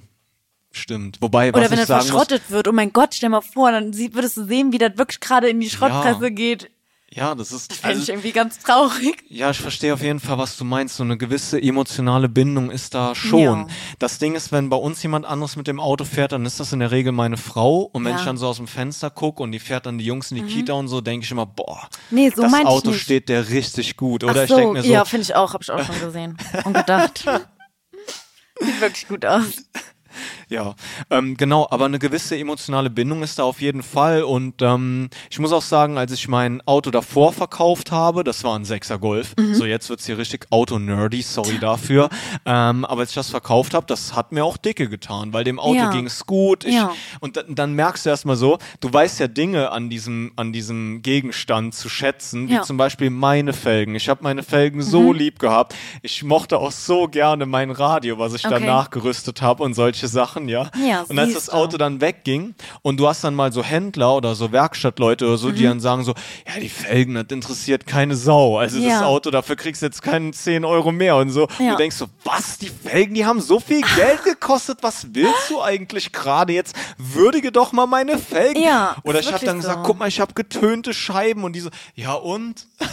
[0.72, 1.18] stimmt.
[1.20, 3.40] Wobei, was Oder wenn ich das sagen muss, verschrottet wird, oh mein Gott, stell mal
[3.40, 6.70] vor, dann sie- würdest du sehen, wie das wirklich gerade in die Schrottpresse geht.
[7.10, 9.24] ja, das ist, ich also, irgendwie ganz traurig.
[9.30, 10.96] ja, ich verstehe auf jeden Fall, was du meinst.
[10.96, 13.40] So eine gewisse emotionale Bindung ist da schon.
[13.40, 13.66] Ja.
[13.98, 16.72] Das Ding ist, wenn bei uns jemand anderes mit dem Auto fährt, dann ist das
[16.74, 17.80] in der Regel meine Frau.
[17.80, 18.16] Und wenn Ja.
[18.16, 18.20] Mhm.
[18.20, 20.42] ich dann so aus dem Fenster gucke und die fährt dann die Jungs in die
[20.52, 23.96] Kita und so, denke ich immer, boah, Nee, so das ich Auto steht der richtig
[23.96, 24.22] gut.
[24.22, 25.98] Oder Ach ich so, denke mir so, ja, finde ich auch, habe ich auch schon
[26.00, 27.24] gesehen und gedacht.
[28.60, 29.44] Sieht wirklich gut aus.
[30.50, 30.74] Ja,
[31.10, 35.38] ähm, genau, aber eine gewisse emotionale Bindung ist da auf jeden Fall und ähm, ich
[35.38, 39.34] muss auch sagen, als ich mein Auto davor verkauft habe, das war ein 6er Golf,
[39.38, 39.54] Mhm.
[39.54, 42.08] so jetzt wird's hier richtig Auto-nerdy, sorry dafür,
[42.46, 45.58] ähm, aber als ich das verkauft habe, das hat mir auch dicke getan, weil dem
[45.60, 45.90] Auto Ja.
[45.90, 46.92] ging es gut ich, Ja.
[47.20, 51.02] und dann, dann merkst du erstmal so, du weißt ja Dinge an diesem, an diesem
[51.02, 52.62] Gegenstand zu schätzen, wie Ja.
[52.62, 53.94] zum Beispiel meine Felgen.
[53.94, 58.32] Ich habe meine Felgen so lieb gehabt, ich mochte auch so gerne mein Radio, was
[58.34, 58.56] ich Okay.
[58.60, 60.48] danach gerüstet habe und solche Sachen.
[60.48, 60.70] ja.
[60.84, 64.34] Ja, und als das Auto dann wegging und du hast dann mal so Händler oder
[64.34, 65.68] so Werkstattleute oder so, die Mhm.
[65.68, 66.14] dann sagen so,
[66.46, 68.58] ja, die Felgen, das interessiert keine Sau.
[68.58, 69.04] Also das Ja.
[69.06, 71.46] Auto, dafür kriegst du jetzt keinen 10 Euro mehr und so.
[71.58, 71.72] Ja.
[71.72, 75.62] Du denkst so, was, die Felgen, die haben so viel Geld gekostet, was willst du
[75.62, 76.74] eigentlich gerade jetzt?
[76.96, 78.62] Würdige doch mal meine Felgen.
[78.62, 79.82] Ja, Oder ich habe dann gesagt, so.
[79.84, 82.66] guck mal, ich habe getönte Scheiben und die so, ja und?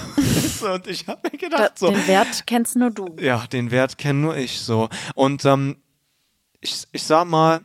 [0.74, 3.16] Und ich habe mir Da, gedacht so, Den Wert kennst nur du.
[3.20, 4.90] ja, den Wert kenne nur ich so.
[5.14, 5.78] Und ähm,
[6.62, 7.62] ich, ich sag mal,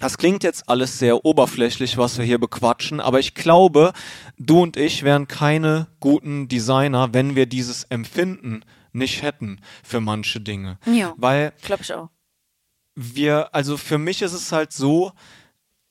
[0.00, 3.92] das klingt jetzt alles sehr oberflächlich, was wir hier bequatschen, aber ich glaube,
[4.38, 10.40] du und ich wären keine guten Designer, wenn wir dieses Empfinden nicht hätten für manche
[10.40, 10.78] Dinge.
[10.86, 11.14] Ja.
[11.16, 12.08] Weil Glaube ich auch.
[12.96, 15.12] wir, also für mich ist es halt so,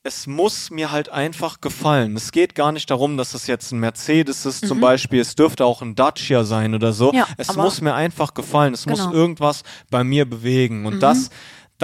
[0.06, 2.14] es muss mir halt einfach gefallen.
[2.14, 5.18] Es geht gar nicht darum, dass es jetzt ein Mercedes ist zum Beispiel.
[5.20, 7.10] Es dürfte auch ein Dacia sein oder so.
[7.10, 7.18] Mhm.
[7.18, 8.74] Ja, es muss mir einfach gefallen.
[8.74, 9.10] Es muss Genau.
[9.12, 9.16] Mhm.
[9.16, 10.84] irgendwas bei mir bewegen.
[10.84, 11.30] Und das,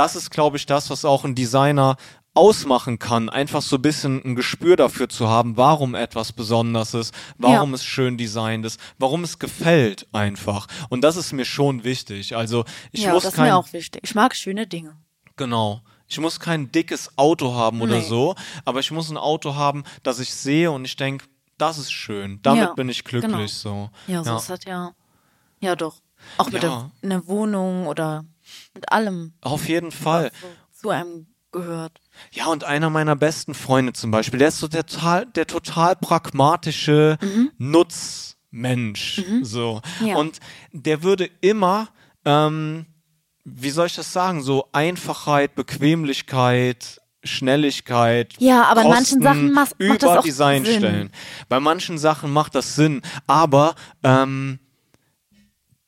[0.00, 1.96] das ist, glaube ich, das, was auch ein Designer
[2.32, 7.12] ausmachen kann, einfach so ein bisschen ein Gespür dafür zu haben, warum etwas besonders ist,
[7.38, 7.74] warum Ja.
[7.74, 10.66] es schön designt ist, warum es gefällt einfach.
[10.88, 12.36] Und das ist mir schon wichtig.
[12.36, 14.00] Also ich ja, muss das ist kein mir auch wichtig.
[14.04, 14.96] Ich mag schöne Dinge.
[15.36, 15.82] Genau.
[16.06, 18.08] Ich muss kein dickes Auto haben oder Nee.
[18.08, 18.34] so,
[18.64, 21.26] aber ich muss ein Auto haben, das ich sehe und ich denke,
[21.58, 22.38] das ist schön.
[22.42, 23.46] Damit Ja, bin ich glücklich genau.
[23.46, 23.90] so.
[24.06, 24.36] Ja, so ja.
[24.38, 24.92] ist das ja.
[25.60, 25.96] Ja, doch.
[26.38, 26.90] Auch mit Ja.
[27.02, 28.24] der, einer Wohnung oder
[28.74, 30.30] mit allem, Auf jeden Fall.
[30.72, 32.00] so zu einem gehört.
[32.30, 35.96] Ja, und einer meiner besten Freunde zum Beispiel, der ist so der total, der total
[35.96, 37.18] pragmatische
[37.58, 39.22] Nutzmensch.
[39.42, 39.80] So.
[40.00, 40.06] Mhm.
[40.06, 40.16] Ja.
[40.16, 40.38] Und
[40.72, 41.88] der würde immer,
[42.24, 42.86] ähm,
[43.44, 48.34] wie soll ich das sagen, so Einfachheit, Bequemlichkeit, Schnelligkeit.
[48.38, 50.78] Ja, aber in manchen Kosten Sachen macht- macht über das auch Design Sinn.
[50.78, 51.10] stellen.
[51.48, 54.58] Bei manchen Sachen macht das Sinn, aber ähm,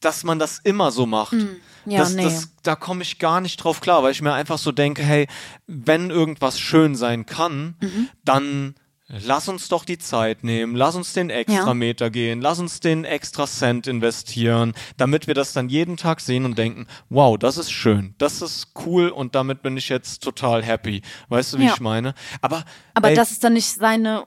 [0.00, 1.32] dass man das immer so macht.
[1.32, 1.56] Hm.
[1.86, 2.22] Ja, das, nee.
[2.24, 5.26] das, da komme ich gar nicht drauf klar, weil ich mir einfach so denke, hey,
[5.66, 8.08] wenn irgendwas schön sein kann, Mhm.
[8.24, 8.74] dann
[9.08, 13.46] lass uns doch die Zeit nehmen, lass uns den Extrameter gehen, lass uns den extra
[13.46, 18.14] Cent investieren, damit wir das dann jeden Tag sehen und denken, wow, das ist schön,
[18.16, 21.02] das ist cool und damit bin ich jetzt total happy.
[21.28, 21.74] Weißt du, wie Ja.
[21.74, 22.14] ich meine?
[22.40, 22.64] Aber,
[22.94, 24.24] Aber ey, das ist dann nicht seine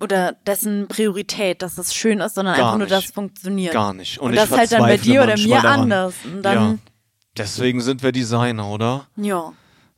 [0.00, 2.92] oder dessen Priorität, dass es schön ist, sondern Gar einfach nur, nicht.
[2.96, 3.72] dass es funktioniert.
[3.72, 4.18] gar nicht.
[4.18, 5.80] Und, Und, das ist halt dann bei dir oder mir daran.
[5.82, 6.14] anders.
[6.24, 6.40] Und ja.
[6.42, 6.80] dann,
[7.36, 9.06] Deswegen sind wir Designer, oder?
[9.16, 9.52] ja,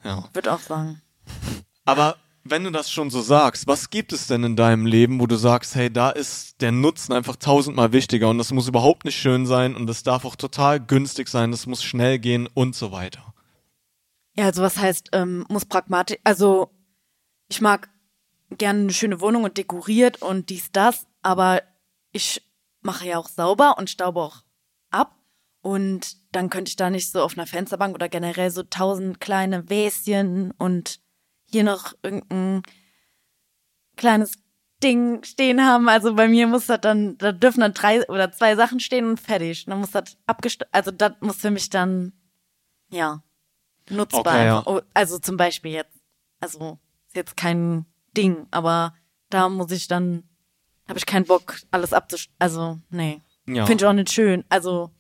[0.05, 0.25] Ja.
[0.33, 1.01] würde auch sagen.
[1.85, 5.27] Aber wenn du das schon so sagst, was gibt es denn in deinem Leben, wo
[5.27, 9.17] du sagst, hey, da ist der Nutzen einfach tausendmal wichtiger und das muss überhaupt nicht
[9.17, 12.91] schön sein und das darf auch total günstig sein, das muss schnell gehen und so
[12.93, 13.33] weiter.
[14.35, 16.71] Ja, also was heißt, ähm, muss pragmatisch, also
[17.49, 17.89] ich mag
[18.59, 21.63] gerne eine schöne Wohnung und dekoriert und dies, das, aber
[22.13, 22.43] ich
[22.81, 24.43] mache ja auch sauber und staube auch
[24.91, 25.17] ab
[25.61, 29.71] und dann könnte ich da nicht so auf einer Fensterbank oder generell so tausend kleine
[29.71, 31.01] Wäschen und
[31.45, 32.63] hier noch irgendein
[33.97, 34.33] kleines
[34.83, 35.89] Ding stehen haben.
[35.89, 39.21] Also bei mir muss das dann, da dürfen dann drei oder zwei Sachen stehen und
[39.21, 39.67] fertig.
[39.67, 42.13] Dann muss das abgest, also das muss für mich dann,
[42.91, 43.23] ja,
[43.89, 44.21] nutzbar.
[44.27, 44.63] Okay, ja.
[44.67, 45.97] Oh, Also zum Beispiel jetzt,
[46.41, 47.87] also ist jetzt kein
[48.17, 48.95] Ding, aber
[49.31, 50.25] da muss ich dann,
[50.89, 53.67] habe ich keinen Bock, alles abzusch, also nee, Ja.
[53.67, 54.45] finde ich auch nicht schön.
[54.49, 54.91] Also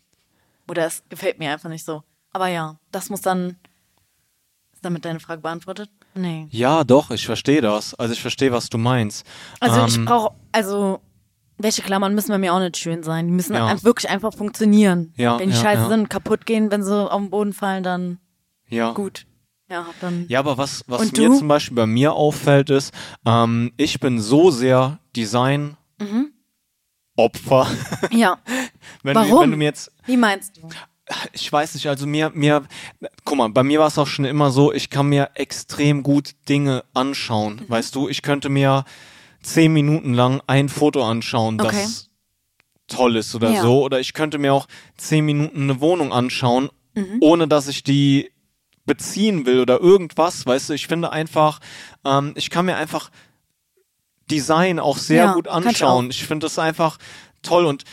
[0.68, 2.02] oder es gefällt mir einfach nicht so.
[2.32, 3.56] Aber ja, das muss dann,
[4.72, 5.90] ist damit deine Frage beantwortet?
[6.14, 6.46] Nee.
[6.50, 7.94] Ja, doch, ich verstehe das.
[7.94, 9.26] Also ich verstehe, was du meinst.
[9.60, 11.00] Also ich Ähm, brauche, also
[11.58, 13.26] Wäscheklammern müssen bei mir auch nicht schön sein.
[13.26, 13.66] Die müssen Ja.
[13.66, 15.12] einfach wirklich einfach funktionieren.
[15.16, 18.18] Ja, wenn die ja, scheiße sind, kaputt gehen, wenn sie auf den Boden fallen, dann
[18.68, 18.92] ja.
[18.92, 19.26] gut.
[19.72, 20.26] Ja, dann.
[20.28, 21.38] Ja, aber was, was mir du?
[21.38, 22.92] zum Beispiel bei mir auffällt, ist,
[23.26, 25.76] ähm, ich bin so sehr Design
[27.16, 27.66] Opfer.
[28.10, 28.38] Ja.
[29.02, 29.40] wenn, Du, Warum?
[29.42, 30.68] wenn du mir jetzt Wie meinst du?
[31.32, 32.64] ich weiß nicht, also mir, mir,
[33.24, 36.32] guck mal, bei mir war es auch schon immer so, ich kann mir extrem gut
[36.48, 37.56] Dinge anschauen.
[37.56, 37.70] Mhm.
[37.70, 38.84] Weißt du, ich könnte mir
[39.42, 41.70] zehn Minuten lang ein Foto anschauen, Okay.
[41.82, 42.10] das
[42.88, 43.62] toll ist oder Ja.
[43.62, 43.82] so.
[43.84, 47.18] Oder ich könnte mir auch zehn Minuten eine Wohnung anschauen, Mhm.
[47.20, 48.31] ohne dass ich die
[48.84, 50.44] beziehen will oder irgendwas.
[50.46, 51.60] Weißt du, ich finde einfach,
[52.04, 53.10] ähm, ich kann mir einfach
[54.30, 56.10] Design auch sehr Ja, gut kann ich anschauen.
[56.10, 56.98] Ich finde das einfach
[57.42, 57.84] toll und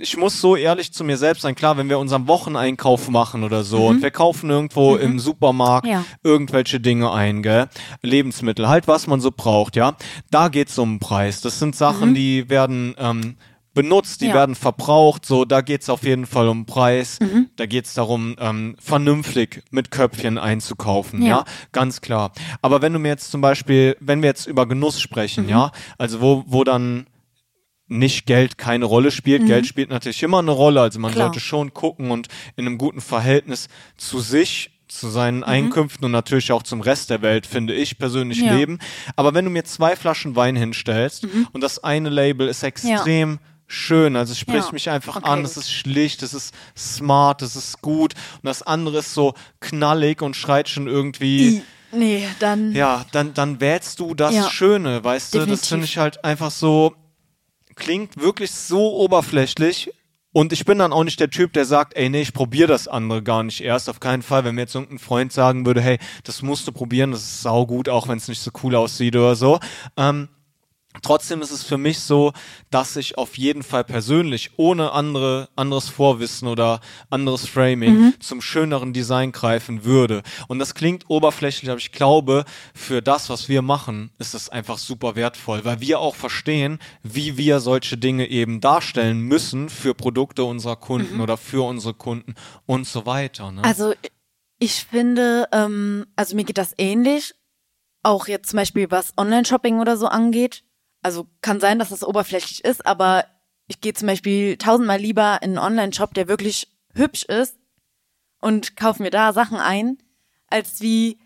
[0.00, 1.54] ich muss so ehrlich zu mir selbst sein.
[1.54, 5.92] Klar, wenn wir unseren Wocheneinkauf machen oder so und wir kaufen irgendwo im Supermarkt Mhm.
[5.92, 6.04] Ja.
[6.24, 7.68] irgendwelche Dinge ein, gell?
[8.02, 9.96] Lebensmittel, halt was man so braucht, ja.
[10.30, 11.40] Da geht's um den Preis.
[11.40, 13.36] Das sind Sachen, die werden ähm,
[13.76, 14.30] benutzt, die Mhm.
[14.30, 14.34] Ja.
[14.36, 17.20] werden verbraucht, so, da geht's auf jeden Fall um Preis.
[17.20, 17.50] Mhm.
[17.54, 21.28] Da geht's darum, ähm, vernünftig mit Köpfchen einzukaufen, ja.
[21.28, 21.44] Ja.
[21.70, 22.32] ganz klar.
[22.62, 25.50] Aber wenn du mir jetzt zum Beispiel, wenn wir jetzt über Genuss sprechen, Mhm.
[25.50, 27.06] ja, also wo, wo dann
[27.86, 29.42] nicht Geld keine Rolle spielt.
[29.42, 29.46] Mhm.
[29.46, 30.80] Geld spielt natürlich immer eine Rolle.
[30.80, 31.26] Also man Klar.
[31.26, 36.50] sollte schon gucken und in einem guten Verhältnis zu sich zu seinen Einkünften und natürlich
[36.52, 38.54] auch zum Rest der Welt, finde ich persönlich, Ja.
[38.54, 38.78] leben.
[39.16, 44.16] Aber wenn du mir zwei Flaschen Wein hinstellst und das eine Label ist extrem schön,
[44.16, 44.72] also es spricht Ja.
[44.72, 48.62] mich einfach Okay, an, es ist schlicht, es ist smart, es ist gut und das
[48.62, 52.72] andere ist so knallig und schreit schon irgendwie I- Nee, dann.
[52.74, 54.50] ja, dann, dann wählst du das Ja.
[54.50, 55.38] Schöne, weißt du?
[55.38, 55.68] Das Definitiv.
[55.68, 56.94] finde ich halt einfach so,
[57.74, 59.90] klingt wirklich so oberflächlich.
[60.32, 62.88] Und ich bin dann auch nicht der Typ, der sagt, ey, nee, ich probiere das
[62.88, 63.88] andere gar nicht erst.
[63.88, 67.12] Auf keinen Fall, wenn mir jetzt irgendein Freund sagen würde, hey, das musst du probieren,
[67.12, 69.58] das ist saugut, auch wenn es nicht so cool aussieht oder so.
[69.96, 70.28] Ähm,
[71.02, 72.32] Trotzdem ist es für mich so,
[72.70, 76.80] dass ich auf jeden Fall persönlich ohne andere, anderes Vorwissen oder
[77.10, 80.22] anderes Framing zum schöneren Design greifen würde.
[80.48, 84.78] Und das klingt oberflächlich, aber ich glaube, für das, was wir machen, ist das einfach
[84.78, 90.44] super wertvoll, weil wir auch verstehen, wie wir solche Dinge eben darstellen müssen für Produkte
[90.44, 92.34] unserer Kunden oder für unsere Kunden
[92.66, 93.52] und so weiter.
[93.52, 93.62] Ne?
[93.64, 93.94] Also
[94.58, 97.34] ich finde, ähm, also mir geht das ähnlich.
[98.02, 100.62] Auch jetzt zum Beispiel was Online-Shopping oder so angeht.
[101.06, 103.26] Also kann sein, dass das oberflächlich ist, aber
[103.68, 107.56] ich gehe zum Beispiel tausendmal lieber in einen Online-Shop, der wirklich hübsch ist
[108.40, 109.98] und kaufe mir da Sachen ein,
[110.48, 111.20] als wie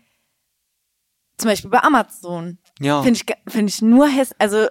[1.37, 2.59] zum Beispiel bei Amazon.
[2.79, 3.01] Ja.
[3.01, 4.67] Finde ich, finde ich nur häss, also,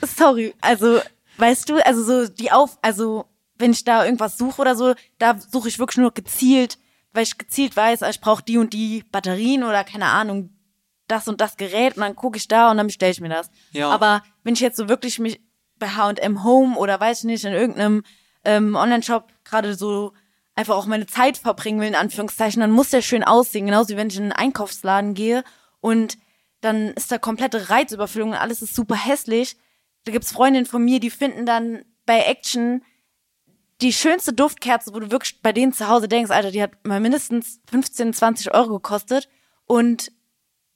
[0.00, 1.02] sorry, also,
[1.36, 3.26] weißt du, also so die Auf, also,
[3.58, 6.78] wenn ich da irgendwas suche oder so, da suche ich wirklich nur gezielt,
[7.12, 10.56] weil ich gezielt weiß, ah, ich brauche die und die Batterien oder keine Ahnung,
[11.06, 13.50] das und das Gerät und dann gucke ich da und dann bestelle ich mir das.
[13.72, 13.90] Ja.
[13.90, 15.40] Aber wenn ich jetzt so wirklich mich
[15.78, 18.02] bei H&M Home oder weiß ich nicht, in irgendeinem
[18.44, 20.12] ähm, Online-Shop gerade so
[20.54, 23.96] einfach auch meine Zeit verbringen will, in Anführungszeichen, dann muss der schön aussehen, genauso wie
[23.96, 25.44] wenn ich in einen Einkaufsladen gehe
[25.80, 26.16] und
[26.60, 29.56] dann ist da komplette Reizüberfüllung und alles ist super hässlich.
[30.04, 32.82] Da gibt's Freundinnen von mir, die finden dann bei Action
[33.80, 37.00] die schönste Duftkerze, wo du wirklich bei denen zu Hause denkst, Alter, die hat mal
[37.00, 39.28] mindestens 15, 20 Euro gekostet
[39.66, 40.12] und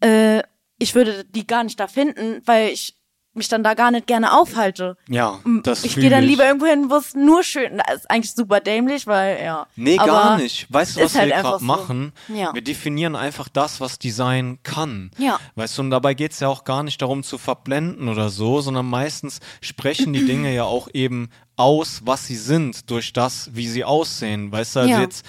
[0.00, 0.42] äh,
[0.78, 2.94] ich würde die gar nicht da finden, weil ich
[3.34, 4.96] mich dann da gar nicht gerne aufhalte.
[5.08, 8.10] ja, das ich gehe dann lieber irgendwo hin, wo es nur schön Das ist.
[8.10, 9.68] Eigentlich super dämlich, weil, ja.
[9.76, 10.66] Nee, Aber gar nicht.
[10.72, 11.64] Weißt du, was halt wir gerade so.
[11.64, 12.12] machen?
[12.34, 12.52] Ja.
[12.52, 15.12] Wir definieren einfach das, was Design kann.
[15.18, 15.38] Ja.
[15.54, 18.86] Weißt du, und dabei geht's ja auch gar nicht darum zu verblenden oder so, sondern
[18.86, 23.84] meistens sprechen die Dinge ja auch eben aus, was sie sind, durch das, wie sie
[23.84, 24.50] aussehen.
[24.50, 25.00] Weißt du, also Ja.
[25.00, 25.24] jetzt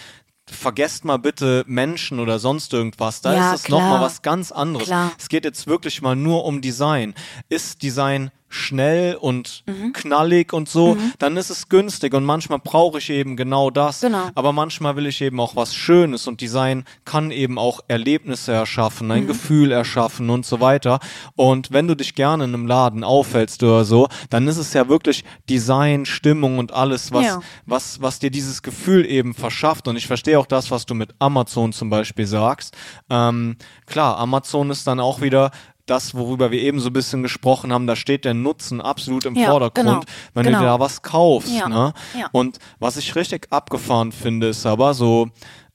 [0.52, 3.22] vergesst mal bitte Menschen oder sonst irgendwas.
[3.22, 4.88] Da Ja, ist es nochmal was ganz anderes.
[4.88, 5.12] Klar.
[5.18, 7.14] Es geht jetzt wirklich mal nur um Design.
[7.50, 9.94] Ist Design schnell und Mhm.
[9.94, 14.02] knallig und so, dann ist es günstig und manchmal brauche ich eben genau das.
[14.02, 14.30] Genau.
[14.36, 19.08] Aber manchmal will ich eben auch was Schönes und Design kann eben auch Erlebnisse erschaffen,
[19.08, 19.12] Mhm.
[19.14, 21.00] ein Gefühl erschaffen und so weiter.
[21.36, 24.90] Und wenn du dich gerne in einem Laden aufhältst oder so, dann ist es ja
[24.90, 27.40] wirklich Design, Stimmung und alles, was, Ja.
[27.66, 29.88] was, was dir dieses Gefühl eben verschafft.
[29.88, 32.76] Und ich verstehe auch das, was du mit Amazon zum Beispiel sagst.
[33.10, 35.52] Ähm, klar, Amazon ist dann auch wieder
[35.90, 39.36] das, worüber wir eben so ein bisschen gesprochen haben, da steht der Nutzen absolut im
[39.36, 40.02] Ja, Vordergrund, genau,
[40.34, 40.60] wenn genau.
[40.60, 41.52] du da was kaufst.
[41.52, 41.94] Ja, Ne?
[42.20, 42.28] ja.
[42.32, 45.30] Und was ich richtig abgefahren finde, ist aber so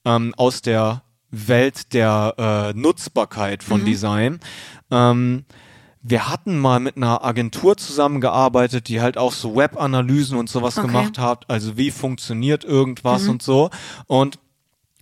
[0.05, 1.01] ähm, aus der
[1.31, 2.33] Welt der
[2.73, 3.85] äh, Nutzbarkeit von Mhm.
[3.85, 4.39] Design.
[4.91, 5.45] Ähm,
[6.07, 10.87] wir hatten mal mit einer Agentur zusammengearbeitet, die halt auch so Web-Analysen und sowas Okay.
[10.87, 11.49] gemacht hat.
[11.49, 13.29] Also wie funktioniert irgendwas Mhm.
[13.31, 13.69] und so.
[14.07, 14.37] Und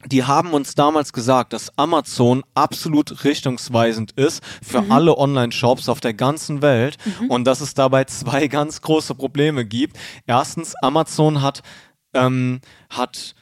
[0.07, 4.91] die haben uns damals gesagt, dass Amazon absolut richtungsweisend ist für Mhm.
[4.91, 6.97] alle Online-Shops auf der ganzen Welt
[7.29, 9.97] und dass es dabei zwei ganz große Probleme gibt.
[10.27, 11.61] Erstens, Amazon hat,
[12.13, 13.35] ähm, hat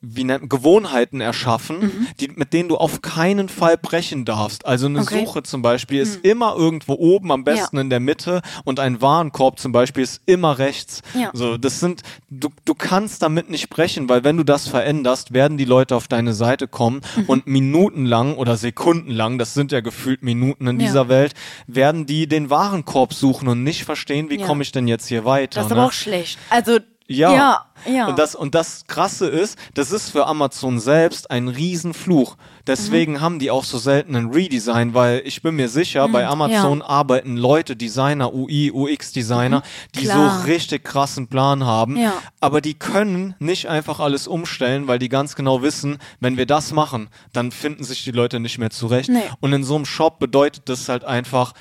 [0.00, 4.66] wie nennt, Gewohnheiten erschaffen, die, mit denen du auf keinen Fall brechen darfst.
[4.66, 5.04] Also eine Mhm.
[5.04, 5.20] Okay.
[5.22, 5.26] Mhm.
[5.26, 7.82] Suche zum Beispiel ist immer irgendwo oben, am besten Ja.
[7.82, 11.02] in der Mitte und ein Warenkorb zum Beispiel ist immer rechts.
[11.14, 11.30] Ja.
[11.32, 15.58] So, das sind, du, du kannst damit nicht brechen, weil wenn du das veränderst, werden
[15.58, 17.24] die Leute auf deine Seite kommen Mhm.
[17.26, 20.86] und minutenlang oder sekundenlang, das sind ja gefühlt Minuten in Ja.
[20.86, 21.34] dieser Welt,
[21.66, 25.60] werden die den Warenkorb suchen und nicht verstehen, wie komme ich denn jetzt hier weiter.
[25.60, 25.76] Das ist ne?
[25.76, 26.38] aber auch schlecht.
[26.50, 26.78] Also,
[27.10, 27.32] Ja.
[27.32, 28.06] ja, ja.
[28.08, 32.36] Und das, und das Krasse ist, das ist für Amazon selbst ein Riesenfluch.
[32.66, 33.20] Deswegen Mhm.
[33.22, 37.38] haben die auch so selten ein Redesign, weil ich bin mir sicher, bei Amazon arbeiten
[37.38, 39.62] Leute, Designer, UI, UX-Designer,
[39.94, 40.04] die Mhm.
[40.04, 40.40] Klar.
[40.40, 41.96] so richtig krassen Plan haben.
[41.96, 42.12] Ja.
[42.40, 46.72] Aber die können nicht einfach alles umstellen, weil die ganz genau wissen, wenn wir das
[46.72, 49.08] machen, dann finden sich die Leute nicht mehr zurecht.
[49.08, 49.22] Nee.
[49.40, 51.54] Und in so einem Shop bedeutet das halt einfach.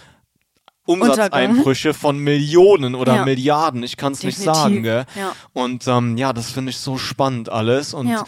[0.88, 3.26] Umsatzeinbrüche von Millionen oder Ja.
[3.26, 5.06] Milliarden, ich kann es nicht sagen, gell?
[5.16, 5.34] Ja.
[5.54, 7.94] Und ähm, ja, das finde ich so spannend alles.
[7.94, 8.24] Und Ja.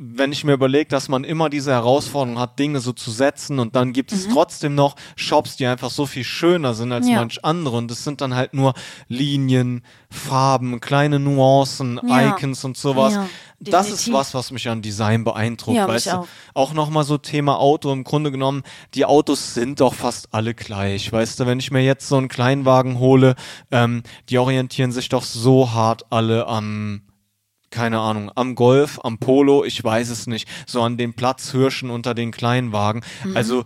[0.00, 3.74] wenn ich mir überlege, dass man immer diese Herausforderung hat, Dinge so zu setzen und
[3.74, 7.14] dann gibt es trotzdem noch Shops, die einfach so viel schöner sind als Mhm.
[7.16, 7.76] Manch andere.
[7.76, 8.74] Und das sind dann halt nur
[9.08, 12.00] Linien, Farben, kleine Nuancen.
[12.08, 13.18] Icons und sowas.
[13.60, 13.72] Ja.
[13.72, 14.14] das ist definitiv.
[14.14, 15.76] was, was mich an Design beeindruckt.
[15.76, 16.10] Ja, weißt du?
[16.12, 16.28] auch.
[16.54, 17.92] auch nochmal so Thema Auto.
[17.92, 18.62] Im Grunde genommen,
[18.94, 21.10] die Autos sind doch fast alle gleich.
[21.12, 23.34] Weißt du, wenn ich mir jetzt so einen Kleinwagen hole,
[23.72, 27.02] ähm, die orientieren sich doch so hart alle am
[27.70, 32.14] keine Ahnung, am Golf, am Polo, ich weiß es nicht, so an den Platzhirschen unter
[32.14, 33.02] den Kleinwagen.
[33.24, 33.36] Mhm.
[33.36, 33.64] Also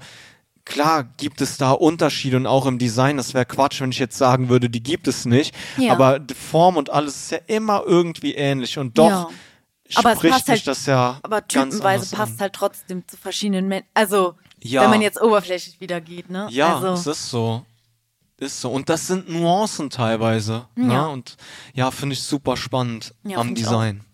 [0.65, 4.19] klar gibt es da Unterschiede und auch im Design, das wäre Quatsch, wenn ich jetzt
[4.19, 5.93] sagen würde, die gibt es nicht, Ja.
[5.93, 9.29] aber die Form und alles ist ja immer irgendwie ähnlich und doch Ja.
[9.97, 12.41] Aber es spricht passt mich halt- das ja Aber typenweise passt an.
[12.41, 13.89] halt trotzdem zu verschiedenen Menschen.
[13.95, 14.83] Also, Ja.
[14.83, 16.47] wenn man jetzt oberflächlich wieder geht, ne?
[16.51, 17.65] Ja, also, es ist so.
[18.39, 18.71] Ist so.
[18.73, 20.67] Und das sind Nuancen teilweise.
[20.75, 20.93] Ne?
[20.95, 21.07] Ja.
[21.07, 21.37] Und
[21.75, 24.05] ja, finde ich super spannend Ja, am Design.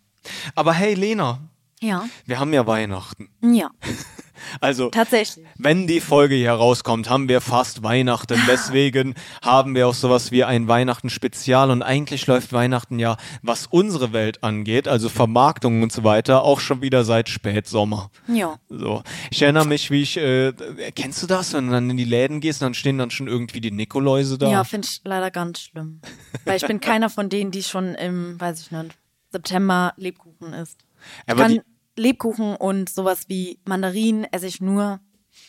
[0.54, 1.38] Aber hey, Lena,
[1.80, 2.04] ja.
[2.26, 3.30] wir haben ja Weihnachten.
[3.40, 3.70] Ja,
[4.60, 5.46] Also, tatsächlich.
[5.56, 8.40] wenn die Folge hier rauskommt, haben wir fast Weihnachten.
[8.48, 11.70] Deswegen haben wir auch sowas wie ein Weihnachten-Spezial.
[11.70, 16.60] Und eigentlich läuft Weihnachten ja, was unsere Welt angeht, also Vermarktung und so weiter, auch
[16.60, 18.10] schon wieder seit Spätsommer.
[18.26, 18.58] Ja.
[18.68, 19.02] So.
[19.30, 20.52] Ich erinnere mich, wie ich, äh,
[20.94, 23.60] kennst du das, wenn du dann in die Läden gehst, dann stehen dann schon irgendwie
[23.60, 24.50] die Nikoläuse da?
[24.50, 26.00] Ja, finde ich leider ganz schlimm.
[26.44, 28.96] Weil ich bin keiner von denen, die schon im, weiß ich nicht,
[29.30, 30.80] September Lebkuchen isst.
[31.26, 31.60] Aber kann die-
[31.98, 35.00] Lebkuchen und sowas wie Mandarinen esse ich nur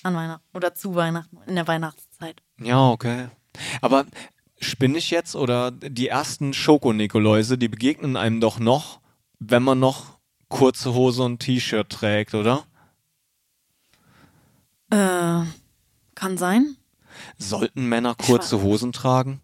[0.03, 2.41] an Weihnachten oder zu Weihnachten, in der Weihnachtszeit.
[2.59, 3.29] Ja, okay.
[3.81, 4.05] Aber
[4.59, 8.99] spinne ich jetzt oder die ersten Schoko-Nikoläuse, die begegnen einem doch noch,
[9.39, 10.19] wenn man noch
[10.49, 12.65] kurze Hose und T-Shirt trägt, oder?
[14.89, 15.45] Äh,
[16.15, 16.75] kann sein.
[17.37, 19.41] Sollten Männer kurze Hosen tragen?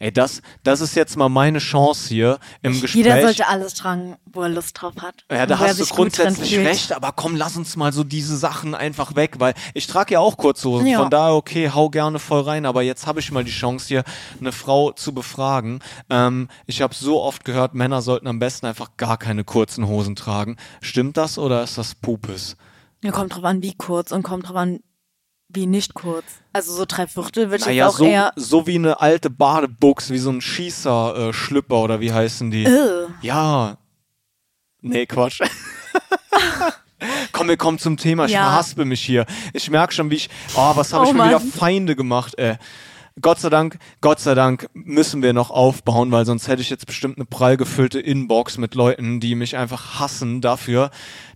[0.00, 2.94] Ey, das, das ist jetzt mal meine Chance hier im Gespräch.
[2.94, 5.24] Jeder sollte alles tragen, wo er Lust drauf hat.
[5.30, 9.16] Ja, da hast du grundsätzlich recht, aber komm, lass uns mal so diese Sachen einfach
[9.16, 11.00] weg, weil ich trage ja auch kurze Hosen, Ja.
[11.00, 14.04] von daher okay, hau gerne voll rein, aber jetzt habe ich mal die Chance hier
[14.40, 15.80] eine Frau zu befragen.
[16.10, 20.14] Ähm, ich habe so oft gehört, Männer sollten am besten einfach gar keine kurzen Hosen
[20.14, 20.56] tragen.
[20.80, 22.56] Stimmt das oder ist das Pupes?
[23.02, 24.80] Ja, kommt drauf an, wie kurz und kommt drauf an,
[25.50, 26.24] wie nicht kurz.
[26.52, 28.32] Also so drei Viertel würde ich Naja, jetzt auch so, eher.
[28.36, 32.64] so wie eine alte Badebuchs, wie so ein Schießer-Schlüpper oder wie heißen die?
[32.64, 33.78] Äh, Ja.
[34.80, 35.40] Nee, Quatsch.
[37.32, 38.26] Komm, wir kommen zum Thema.
[38.26, 38.42] Ich Ja.
[38.44, 39.24] verhaspel mich hier.
[39.52, 40.28] Ich merke schon, wie ich.
[40.54, 41.40] Oh, was habe Oh ich mir wieder.
[41.40, 42.56] Feinde gemacht, ey.
[43.20, 46.86] Gott sei Dank, Gott sei Dank müssen wir noch aufbauen, weil sonst hätte ich jetzt
[46.86, 50.90] bestimmt eine prall gefüllte Inbox mit Leuten, die mich einfach hassen dafür,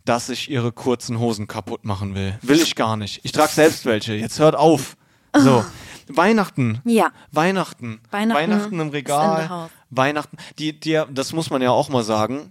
[0.04, 2.38] dass ich ihre kurzen Hosen kaputt machen will.
[2.42, 3.20] Will ich gar nicht.
[3.24, 4.14] Ich trage selbst welche.
[4.14, 4.96] Jetzt hört auf.
[5.36, 5.64] So.
[6.08, 6.80] Weihnachten.
[6.84, 7.10] Ja.
[7.30, 8.00] Weihnachten.
[8.10, 9.70] Weihnachten Weihnachten im Regal.
[9.90, 10.36] Weihnachten.
[10.58, 12.50] Die, die, das muss man ja auch mal sagen.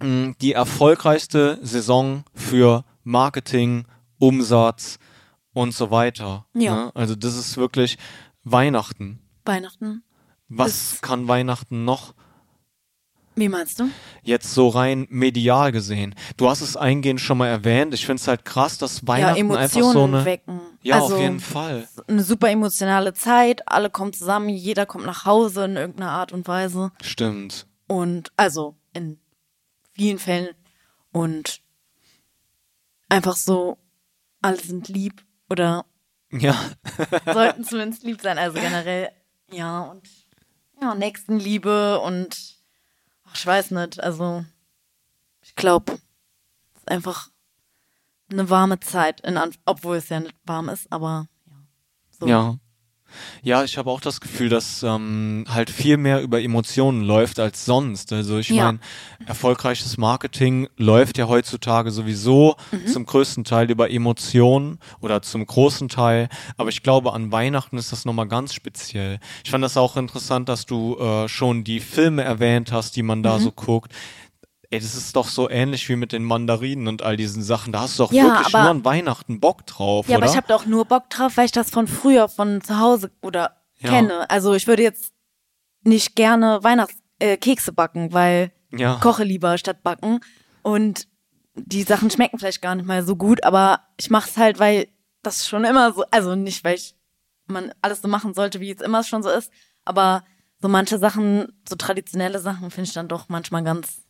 [0.00, 3.86] mh, Die erfolgreichste Saison für Marketing,
[4.18, 4.98] Umsatz
[5.54, 6.46] und so weiter.
[6.54, 6.74] Ja.
[6.86, 6.90] Ne?
[6.94, 7.96] Also das ist wirklich
[8.44, 9.20] Weihnachten.
[9.44, 10.02] Weihnachten.
[10.48, 12.14] Was kann Weihnachten noch
[13.34, 13.88] Wie meinst du?
[14.22, 16.14] jetzt so rein medial gesehen?
[16.36, 17.94] Du hast es eingehend schon mal erwähnt.
[17.94, 20.24] Ich finde es halt krass, dass Weihnachten ja, einfach Emotionen so eine.
[20.24, 20.60] wecken.
[20.82, 21.88] Ja, also, auf jeden Fall.
[22.06, 26.46] Eine super emotionale Zeit, alle kommen zusammen, jeder kommt nach Hause in irgendeiner Art und
[26.46, 26.92] Weise.
[27.02, 27.66] Stimmt.
[27.86, 29.18] Und also in
[29.92, 30.54] vielen Fällen.
[31.12, 31.62] Und
[33.08, 33.78] einfach so,
[34.42, 35.86] alle sind lieb oder
[36.40, 36.56] Ja.
[37.32, 38.38] sollten zumindest lieb sein.
[38.38, 39.10] Also generell,
[39.50, 40.08] ja, und
[40.80, 42.56] ja, Nächstenliebe und
[43.24, 44.44] ach, ich weiß nicht, also
[45.42, 47.28] ich glaube, es ist einfach
[48.30, 51.56] eine warme Zeit, in obwohl es ja nicht warm ist, aber ja.
[52.10, 52.26] So.
[52.26, 52.58] Ja.
[53.42, 57.64] Ja, ich habe auch das Gefühl, dass ähm, halt viel mehr über Emotionen läuft als
[57.64, 58.12] sonst.
[58.12, 58.64] Also ich Ja.
[58.66, 58.78] meine,
[59.26, 62.86] erfolgreiches Marketing läuft ja heutzutage sowieso Mhm.
[62.86, 66.28] zum größten Teil über Emotionen oder zum großen Teil.
[66.56, 69.18] Aber ich glaube, an Weihnachten ist das nochmal ganz speziell.
[69.44, 73.20] Ich fand das auch interessant, dass du äh, schon die Filme erwähnt hast, die man
[73.20, 73.22] Mhm.
[73.22, 73.92] da so guckt.
[74.74, 77.72] Ey, das ist doch so ähnlich wie mit den Mandarinen und all diesen Sachen.
[77.72, 80.24] Da hast du doch Ja, wirklich aber- nur an Weihnachten Bock drauf, Ja, oder?
[80.24, 82.78] aber ich habe da auch nur Bock drauf, weil ich das von früher, von zu
[82.80, 83.90] Hause oder Ja.
[83.90, 84.28] kenne.
[84.30, 85.12] Also ich würde jetzt
[85.84, 88.96] nicht gerne Weihnachtskekse äh, backen, weil Ja.
[89.00, 90.18] koche lieber statt backen.
[90.62, 91.06] Und
[91.54, 94.88] die Sachen schmecken vielleicht gar nicht mal so gut, aber ich mache es halt, weil
[95.22, 96.96] das schon immer so, also nicht, weil ich
[97.46, 99.50] man alles so machen sollte, wie es immer schon so ist,
[99.84, 100.24] aber
[100.60, 104.02] so manche Sachen, so traditionelle Sachen, finde ich dann doch manchmal ganz,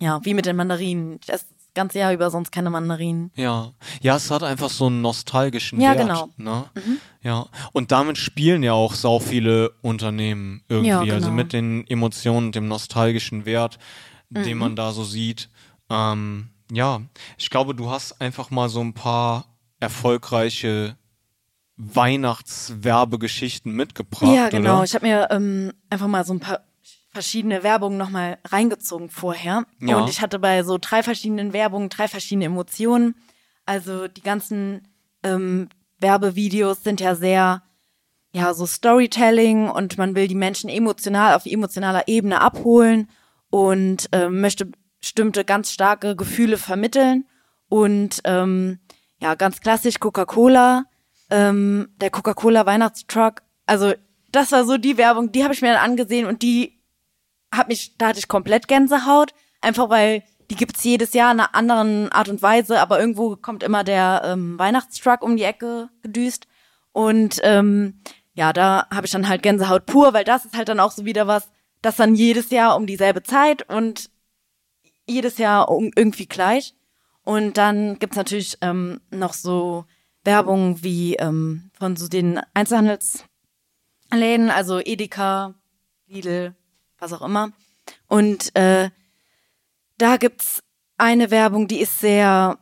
[0.00, 1.18] ja, wie mit den Mandarinen.
[1.22, 3.30] Ich esse das ganze Jahr über sonst keine Mandarinen.
[3.36, 6.00] Ja, ja, es hat einfach so einen nostalgischen Ja, Wert.
[6.08, 6.28] genau.
[6.36, 6.64] Ne?
[7.22, 11.30] Ja, und damit spielen ja auch sau viele Unternehmen irgendwie, Ja, also genau.
[11.32, 13.78] mit den Emotionen, dem nostalgischen Wert,
[14.30, 14.58] den Mhm.
[14.58, 15.48] man da so sieht.
[15.90, 17.00] Ähm, ja,
[17.38, 19.46] ich glaube, du hast einfach mal so ein paar
[19.80, 20.96] erfolgreiche
[21.76, 24.76] Weihnachtswerbegeschichten mitgebracht, Ja, genau.
[24.76, 24.84] oder?
[24.84, 26.60] Ich habe mir ähm, einfach mal so ein paar,
[27.18, 29.64] verschiedene Werbungen nochmal reingezogen vorher.
[29.80, 29.98] Ja.
[29.98, 33.16] Und ich hatte bei so drei verschiedenen Werbungen drei verschiedene Emotionen.
[33.66, 34.86] Also die ganzen
[35.24, 37.64] ähm, Werbevideos sind ja sehr,
[38.32, 43.10] ja, so Storytelling und man will die Menschen emotional auf emotionaler Ebene abholen
[43.50, 47.26] und ähm, möchte bestimmte ganz starke Gefühle vermitteln.
[47.68, 48.78] Und ähm,
[49.20, 50.84] ja, ganz klassisch Coca-Cola,
[51.30, 53.42] ähm, der Coca-Cola Weihnachtstruck.
[53.66, 53.92] Also
[54.30, 56.77] das war so die Werbung, die habe ich mir dann angesehen und die
[57.52, 61.54] hat mich, da hatte ich komplett Gänsehaut, einfach weil die gibt's jedes Jahr in einer
[61.54, 66.46] anderen Art und Weise, aber irgendwo kommt immer der ähm, Weihnachtstruck um die Ecke gedüst
[66.92, 68.00] und ähm,
[68.34, 71.04] ja, da habe ich dann halt Gänsehaut pur, weil das ist halt dann auch so
[71.04, 71.48] wieder was,
[71.82, 74.10] das dann jedes Jahr um dieselbe Zeit und
[75.06, 76.74] jedes Jahr um, irgendwie gleich.
[77.24, 79.86] Und dann gibt's natürlich ähm, noch so
[80.24, 85.54] Werbung wie ähm, von so den Einzelhandelsläden, also Edeka,
[86.06, 86.54] Lidl,
[86.98, 87.50] was auch immer.
[88.06, 88.90] Und äh,
[89.98, 90.62] da gibt's
[90.96, 92.58] eine Werbung, die ist sehr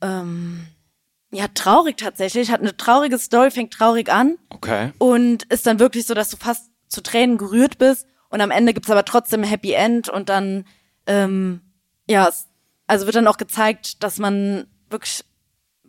[0.00, 0.66] ähm,
[1.30, 4.92] ja traurig tatsächlich, hat eine traurige Story, fängt traurig an Okay.
[4.98, 8.74] und ist dann wirklich so, dass du fast zu Tränen gerührt bist und am Ende
[8.74, 10.64] gibt's aber trotzdem ein Happy End und dann
[11.06, 11.60] ähm,
[12.08, 12.30] ja,
[12.86, 15.24] also wird dann auch gezeigt, dass man wirklich,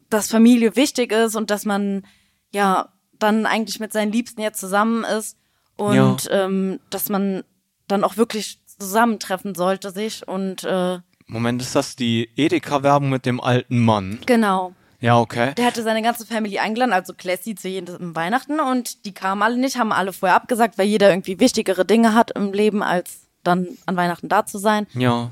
[0.09, 2.05] dass Familie wichtig ist und dass man
[2.51, 5.37] ja dann eigentlich mit seinen Liebsten jetzt zusammen ist
[5.77, 7.43] und ähm, dass man
[7.87, 10.99] dann auch wirklich zusammentreffen sollte sich und äh,
[11.29, 14.19] Moment, ist das die Edeka-Werbung mit dem alten Mann?
[14.25, 14.73] genau.
[14.99, 15.53] Ja, okay.
[15.55, 19.57] Der hatte seine ganze Familie eingeladen, also Classy zu jedem Weihnachten und die kamen alle
[19.57, 23.67] nicht, haben alle vorher abgesagt, weil jeder irgendwie wichtigere Dinge hat im Leben, als dann
[23.85, 24.87] an Weihnachten da zu sein.
[24.93, 25.29] Ja.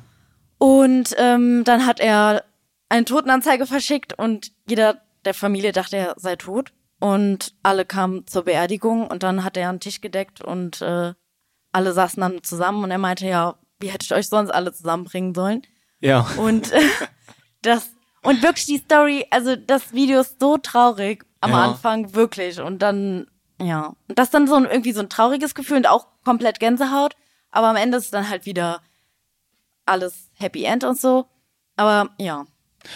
[0.60, 2.43] Und ähm, dann hat er
[2.89, 6.72] eine Totenanzeige verschickt und jeder der Familie dachte, er sei tot.
[7.06, 11.14] Und alle kamen zur Beerdigung und dann hat er einen Tisch gedeckt und äh,
[11.72, 15.36] alle saßen dann zusammen und er meinte, ja, wie hätte ich euch sonst alle zusammenbringen
[15.36, 15.62] sollen?
[15.99, 16.26] Ja.
[16.39, 16.82] Und äh,
[17.62, 17.91] das
[18.24, 21.66] und wirklich die Story, also das Video ist so traurig am Ja.
[21.66, 23.28] Anfang wirklich und dann
[23.62, 27.16] ja und das dann so ein, irgendwie so ein trauriges Gefühl und auch komplett Gänsehaut,
[27.51, 28.82] aber am Ende ist dann halt wieder
[29.86, 31.28] alles Happy End und so,
[31.76, 32.45] aber ja,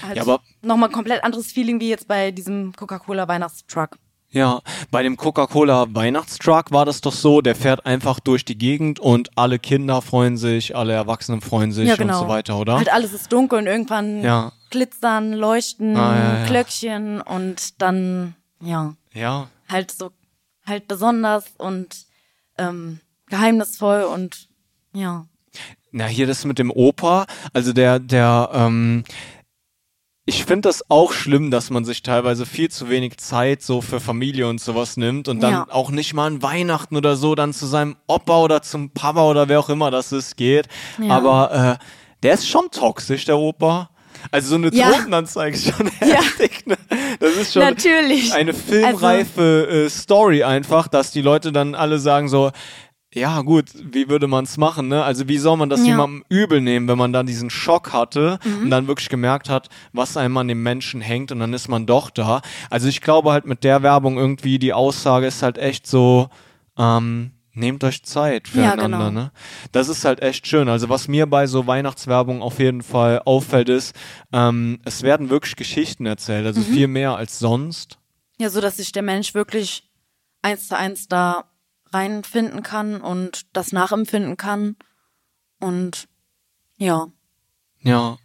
[0.02, 3.98] halt Ja, aber- nochmal komplett anderes Feeling wie jetzt bei diesem Coca-Cola Weihnachtstruck.
[4.32, 4.62] Ja,
[4.92, 9.32] bei dem Coca-Cola Weihnachtstruck war das doch so, der fährt einfach durch die Gegend und
[9.36, 12.20] alle Kinder freuen sich, alle Erwachsenen freuen sich Ja, genau.
[12.20, 12.78] und so weiter, oder?
[12.78, 14.52] Halt alles ist dunkel und irgendwann Ja.
[14.70, 16.46] glitzern, leuchten, Ah, ja, ja.
[16.46, 18.94] Glöckchen und dann ja.
[19.14, 19.48] Ja.
[19.68, 20.12] halt so
[20.64, 22.06] halt besonders und
[22.60, 23.00] ähm,
[23.32, 24.48] geheimnisvoll und
[24.94, 25.26] ja.
[25.92, 29.04] Na, hier das mit dem Opa, also der, der, ähm,
[30.30, 34.00] ich finde das auch schlimm, dass man sich teilweise viel zu wenig Zeit so für
[34.00, 35.68] Familie und sowas nimmt und dann Ja.
[35.72, 39.50] auch nicht mal an Weihnachten oder so dann zu seinem Opa oder zum Papa oder
[39.50, 40.68] wer auch immer das ist geht.
[41.02, 41.18] Ja.
[41.18, 41.86] Aber äh,
[42.24, 43.90] der ist schon toxisch, der Opa.
[44.32, 44.92] Also so eine Ja.
[44.92, 46.08] Totenanzeige ist schon Ja.
[46.22, 46.68] heftig.
[46.68, 46.78] Ne?
[47.20, 48.32] Das ist schon Natürlich.
[48.34, 52.52] eine filmreife äh, Story einfach, dass die Leute dann alle sagen so,
[53.14, 55.04] ja gut, wie würde man es machen, ne?
[55.04, 55.84] Also wie soll man das Ja.
[55.86, 55.90] Mhm.
[55.90, 60.16] jemandem übel nehmen, wenn man dann diesen Schock hatte und dann wirklich gemerkt hat, was
[60.16, 62.42] einem an dem Menschen hängt und dann ist man doch da.
[62.70, 66.30] Also ich glaube halt mit der Werbung irgendwie, die Aussage ist halt echt so,
[66.78, 69.10] ähm, nehmt euch Zeit Ja, füreinander, genau.
[69.12, 69.32] ne?
[69.72, 70.70] Das ist halt echt schön.
[70.70, 73.96] Also was mir bei so Weihnachtswerbung auf jeden Fall auffällt ist,
[74.32, 76.66] ähm, es werden wirklich Geschichten erzählt, also Mhm.
[76.66, 77.98] viel mehr als sonst.
[78.38, 79.90] Ja, so dass sich der Mensch wirklich
[80.44, 81.46] eins zu eins da
[81.92, 84.76] reinfinden kann und das nachempfinden kann.
[85.60, 86.08] Und
[86.78, 87.08] ja.
[87.82, 88.18] Ja.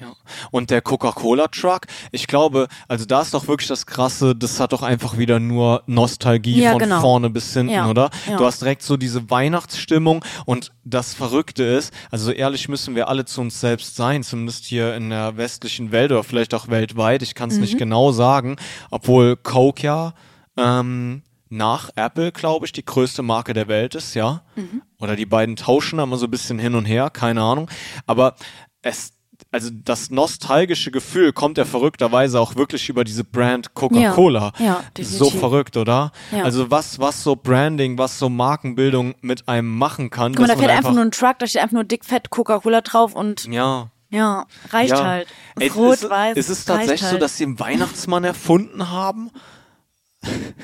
[0.00, 0.14] Ja.
[0.52, 4.82] Und der Coca-Cola-Truck, ich glaube, also da ist doch wirklich das Krasse, das hat doch
[4.82, 7.00] einfach wieder nur Nostalgie Ja, von genau.
[7.00, 8.10] vorne bis hinten, Ja, oder?
[8.28, 8.36] ja.
[8.36, 13.24] Du hast direkt so diese Weihnachtsstimmung und das Verrückte ist, also ehrlich müssen wir alle
[13.24, 17.34] zu uns selbst sein, zumindest hier in der westlichen Welt oder vielleicht auch weltweit, ich
[17.34, 17.78] kann es nicht Mhm.
[17.78, 18.54] genau sagen,
[18.92, 20.14] obwohl Coke ja
[20.56, 24.42] ähm, nach Apple, glaube ich, die größte Marke der Welt ist, ja.
[24.56, 24.82] Mhm.
[24.98, 27.70] Oder die beiden tauschen immer so ein bisschen hin und her, keine Ahnung.
[28.06, 28.34] Aber
[28.82, 29.12] es,
[29.50, 34.52] also das nostalgische Gefühl kommt ja verrückterweise auch wirklich über diese Brand Coca-Cola.
[34.58, 36.12] Ja, ja, so verrückt, oder?
[36.32, 36.44] Ja.
[36.44, 40.34] Also was, was so Branding, was so Markenbildung mit einem machen kann.
[40.34, 42.80] Guck mal, da fährt einfach nur ein Truck, da steht einfach nur dick fett Coca-Cola
[42.80, 43.90] drauf und ja.
[44.10, 45.04] ja, reicht ja.
[45.04, 45.28] halt.
[45.58, 46.36] Ey, Rot, ist, es- weiß.
[46.36, 47.22] Ist es tatsächlich so, halt.
[47.22, 49.30] dass sie den Weihnachtsmann erfunden haben?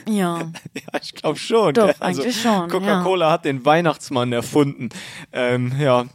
[0.09, 0.50] Ja.
[0.74, 1.74] Ja, ich glaube schon.
[1.74, 4.88] Doch, also, eigentlich schon, Coca-Cola hat den Weihnachtsmann erfunden.
[5.32, 6.07] Ähm, ja.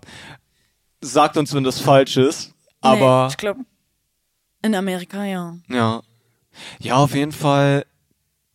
[1.02, 2.54] Sagt uns, wenn das falsch ist.
[2.82, 3.62] Aber nee, ich glaube,
[4.62, 5.56] in Amerika, ja.
[5.70, 6.02] ja.
[6.80, 7.86] Ja, auf jeden Fall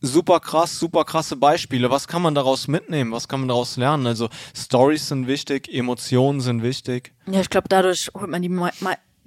[0.01, 1.89] super krass, super krasse Beispiele.
[1.89, 3.11] Was kann man daraus mitnehmen?
[3.11, 4.05] Was kann man daraus lernen?
[4.05, 7.13] Also Stories sind wichtig, Emotionen sind wichtig.
[7.25, 8.51] Ja, ich glaube, dadurch holt man die,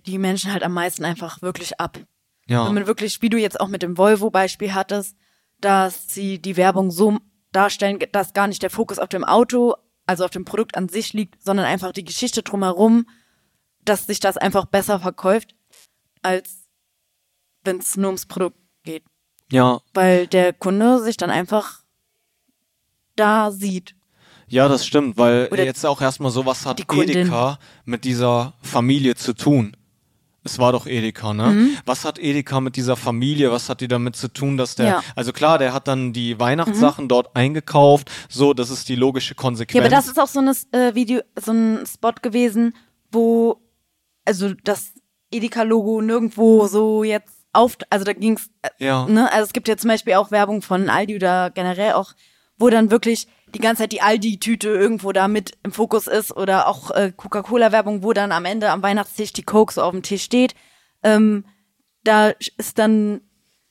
[0.06, 1.98] die Menschen halt am meisten einfach wirklich ab.
[2.46, 5.16] Ja, Wenn man wirklich, wie du jetzt auch mit dem Volvo-Beispiel hattest,
[5.60, 7.18] dass sie die Werbung so
[7.52, 9.74] darstellen, dass gar nicht der Fokus auf dem Auto,
[10.06, 13.06] also auf dem Produkt an sich liegt, sondern einfach die Geschichte drumherum,
[13.84, 15.54] dass sich das einfach besser verkauft,
[16.22, 16.68] als
[17.64, 19.04] wenn es nur ums Produkt geht.
[19.50, 21.82] ja, Weil der Kunde sich dann einfach
[23.16, 23.94] da sieht.
[24.46, 26.80] ja, das stimmt, weil Oder jetzt auch erstmal so, was hat.
[26.80, 29.76] Edeka mit dieser Familie zu tun?
[30.52, 31.46] Es war doch Edeka, ne?
[31.48, 31.76] Mhm.
[31.84, 33.52] Was hat Edeka mit dieser Familie?
[33.52, 34.96] Was hat die damit zu tun, dass der, Ja.
[34.98, 35.02] Mhm.
[35.16, 39.74] also klar, der hat dann die Weihnachtssachen dort eingekauft, so, das ist die logische Konsequenz.
[39.76, 42.74] Ja, aber das ist auch so ein äh, Video, so ein Spot gewesen,
[43.12, 43.60] wo
[44.24, 44.92] also das
[45.30, 49.06] Edeka-Logo nirgendwo so jetzt auf, also da ging's, äh, Ja.
[49.06, 52.12] ne, also es gibt ja zum Beispiel auch Werbung von Aldi oder generell auch,
[52.58, 56.68] wo dann wirklich die ganze Zeit die Aldi-Tüte irgendwo da mit im Fokus ist oder
[56.68, 60.22] auch äh, Coca-Cola-Werbung, wo dann am Ende am Weihnachtstisch die Coke so auf dem Tisch
[60.22, 60.54] steht.
[61.02, 61.44] Ähm,
[62.04, 63.20] da ist dann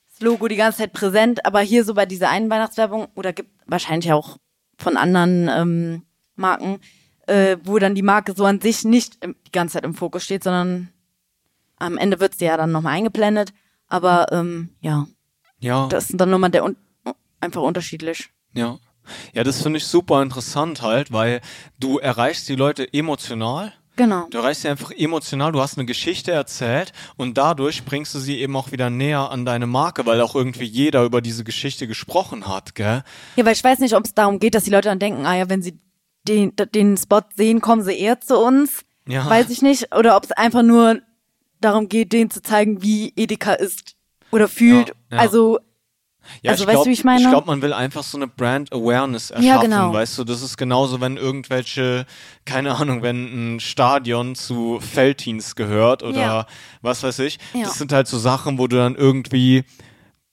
[0.09, 3.51] das Logo die ganze Zeit präsent, aber hier so bei dieser einen Weihnachtswerbung oder gibt
[3.65, 4.37] wahrscheinlich auch
[4.77, 6.03] von anderen ähm,
[6.35, 6.79] Marken,
[7.27, 10.43] äh, wo dann die Marke so an sich nicht die ganze Zeit im Fokus steht,
[10.43, 10.89] sondern
[11.77, 13.53] am Ende wird sie ja dann nochmal eingeblendet.
[13.87, 15.07] Aber ähm, ja,
[15.59, 15.87] ja.
[15.87, 16.75] das ist dann nochmal der un
[17.39, 18.29] einfach unterschiedlich.
[18.53, 18.79] Ja.
[19.33, 21.41] Ja, das finde ich super interessant halt, weil
[21.79, 23.73] du erreichst die Leute emotional.
[23.97, 24.27] Genau.
[24.29, 28.39] Du erreichst sie einfach emotional, du hast eine Geschichte erzählt und dadurch bringst du sie
[28.39, 32.47] eben auch wieder näher an deine Marke, weil auch irgendwie jeder über diese Geschichte gesprochen
[32.47, 33.03] hat, gell?
[33.35, 35.35] Ja, weil ich weiß nicht, ob es darum geht, dass die Leute dann denken, ah
[35.35, 35.79] ja, wenn sie
[36.27, 38.81] den, den Spot sehen, kommen sie eher zu uns.
[39.07, 39.27] Ja.
[39.27, 39.95] Weiß ich nicht.
[39.95, 41.01] Oder ob es einfach nur
[41.59, 43.95] darum geht, denen zu zeigen, wie Edeka ist
[44.31, 44.89] oder fühlt.
[44.89, 45.17] Ja, ja.
[45.17, 45.59] Also,
[46.41, 47.21] Ja, Also, ich weißt glaub, du, wie ich meine?
[47.21, 49.93] Ich glaube, man will einfach so eine Brand Awareness erschaffen, Ja, genau.
[49.93, 52.05] weißt du, das ist genauso, wenn irgendwelche,
[52.45, 56.45] keine Ahnung, wenn ein Stadion zu Felddienst gehört oder Ja.
[56.81, 57.37] was weiß ich.
[57.53, 57.63] Ja.
[57.63, 59.63] Das sind halt so Sachen, wo du dann irgendwie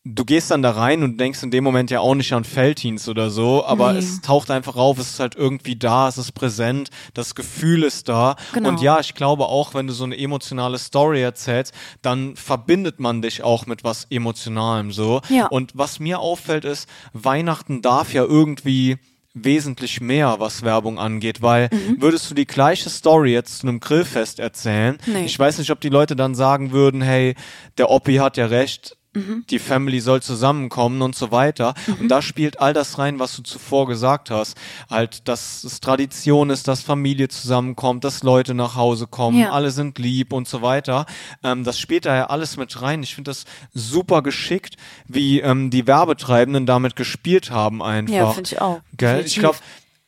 [0.06, 3.08] Du gehst dann da rein und denkst in dem Moment ja auch nicht an Felddienst
[3.08, 4.00] oder so, aber Nee.
[4.00, 8.06] es taucht einfach auf, es ist halt irgendwie da, es ist präsent, das Gefühl ist
[8.10, 8.36] da.
[8.52, 8.68] Genau.
[8.68, 13.22] Und ja, ich glaube auch, wenn du so eine emotionale Story erzählst, dann verbindet man
[13.22, 15.22] dich auch mit was Emotionalem so.
[15.30, 15.46] Ja.
[15.46, 18.98] Und was mir auffällt ist, Weihnachten darf ja irgendwie
[19.32, 22.02] wesentlich mehr, was Werbung angeht, weil Mhm.
[22.02, 25.24] würdest du die gleiche Story jetzt zu einem Grillfest erzählen, Nee.
[25.24, 27.34] ich weiß nicht, ob die Leute dann sagen würden, hey,
[27.78, 29.44] der Oppi hat ja recht, Mhm.
[29.48, 31.74] die Family soll zusammenkommen und so weiter.
[32.00, 34.56] Und da spielt all das rein, was du zuvor gesagt hast.
[34.90, 39.50] Halt, dass es Tradition ist, dass Familie zusammenkommt, dass Leute nach Hause kommen, Ja.
[39.52, 41.06] alle sind lieb und so weiter.
[41.42, 43.02] Ähm, das spielt da ja alles mit rein.
[43.02, 48.14] Ich finde das super geschickt, wie ähm, die Werbetreibenden damit gespielt haben einfach.
[48.14, 48.80] ja, finde ich auch.
[48.96, 49.22] Gell?
[49.24, 49.58] Ich glaube,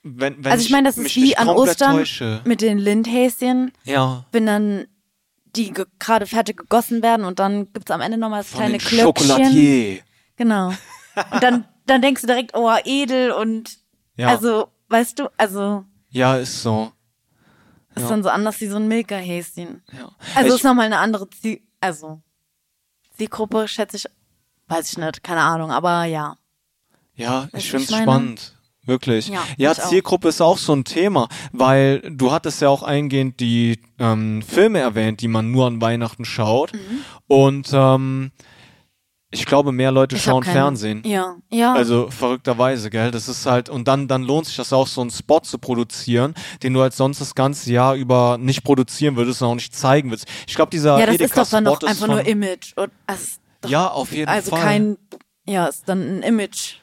[0.02, 2.40] wenn, wenn Also ich meine, das ist mich wie an Ostern täusche.
[2.44, 4.24] mit den Lindhäschen, Ja.
[4.32, 4.86] wenn dann
[5.56, 8.78] die ge- gerade fertig gegossen werden und dann gibt's am Ende nochmal das Von kleine
[8.78, 9.28] den Glöckchen.
[9.28, 10.00] Chocolatier.
[10.36, 10.68] Genau.
[10.68, 13.78] Und dann, dann denkst du direkt, oh, edel und
[14.16, 14.28] Ja.
[14.28, 16.92] also, weißt du, also Ja, ist so.
[17.94, 18.08] ist Ja.
[18.10, 19.82] dann so anders wie so ein Milka-Häschen.
[19.92, 20.10] Ja.
[20.34, 22.20] Also Ich- ist nochmal eine andere Ziel, also
[23.16, 24.06] Zielgruppe schätze ich,
[24.68, 26.36] weiß ich nicht, keine Ahnung, aber ja.
[27.14, 28.55] Ja, ich du, finde ich es spannend.
[28.86, 29.28] Wirklich.
[29.28, 29.88] Ja, Ja, ich auch.
[29.88, 34.78] Zielgruppe ist auch so ein Thema, weil du hattest ja auch eingehend die ähm, Filme
[34.78, 36.72] erwähnt, die man nur an Weihnachten schaut.
[36.72, 36.78] Mhm.
[37.26, 38.30] Und ähm,
[39.30, 41.02] ich glaube, mehr Leute Ich schauen Fernsehen.
[41.04, 41.74] Ja, ja.
[41.74, 43.10] Also verrückterweise, gell?
[43.10, 46.34] Das ist halt, und dann, dann lohnt sich das auch, so einen Spot zu produzieren,
[46.62, 50.10] den du halt sonst das ganze Jahr über nicht produzieren würdest und auch nicht zeigen
[50.10, 50.28] würdest.
[50.46, 52.72] Ich glaube, dieser ja, das ist doch dann doch einfach nur Image.
[52.76, 54.62] Und ist doch, Ja, auf jeden also Fall.
[54.62, 54.96] kein,
[55.44, 56.76] ja, ist dann ein Image.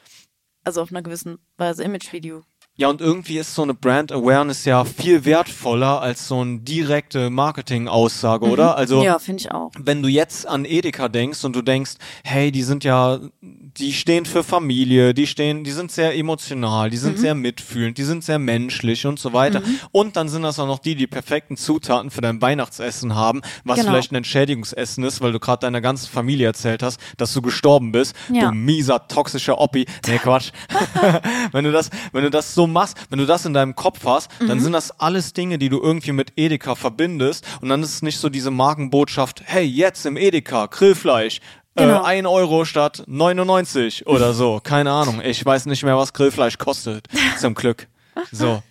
[0.64, 2.42] Also auf einer gewissen Weise Image-Video.
[2.76, 7.30] Ja, und irgendwie ist so eine Brand Awareness ja viel wertvoller als so eine direkte
[7.30, 8.76] Marketing-Aussage, oder?
[8.76, 9.04] Also, Mhm.
[9.04, 9.70] Ja, finde ich auch.
[9.78, 11.92] wenn du jetzt an Edeka denkst und du denkst,
[12.24, 16.96] hey, die sind ja, die stehen für Familie, die stehen, die sind sehr emotional, die
[16.96, 17.00] Mhm.
[17.00, 19.62] sind sehr mitfühlend, die sind sehr menschlich und so weiter.
[19.92, 23.78] Und dann sind das auch noch die, die perfekten Zutaten für dein Weihnachtsessen haben, was
[23.78, 23.90] Genau.
[23.92, 27.92] vielleicht ein Entschädigungsessen ist, weil du gerade deiner ganzen Familie erzählt hast, dass du gestorben
[27.92, 28.16] bist.
[28.32, 28.48] Ja.
[28.50, 29.86] Du mieser, toxischer Oppi.
[30.08, 30.50] Nee, Quatsch.
[31.52, 34.30] wenn du das, wenn du das so machst, wenn du das in deinem Kopf hast,
[34.40, 34.48] Mhm.
[34.48, 38.02] dann sind das alles Dinge, die du irgendwie mit Edeka verbindest und dann ist es
[38.02, 41.40] nicht so diese Markenbotschaft, hey, jetzt im Edeka, Grillfleisch,
[41.76, 42.02] Genau.
[42.02, 45.20] äh, 1 Euro statt 99 oder so, keine Ahnung.
[45.24, 47.08] Ich weiß nicht mehr, was Grillfleisch kostet,
[47.40, 47.88] zum Glück.
[48.30, 48.62] So.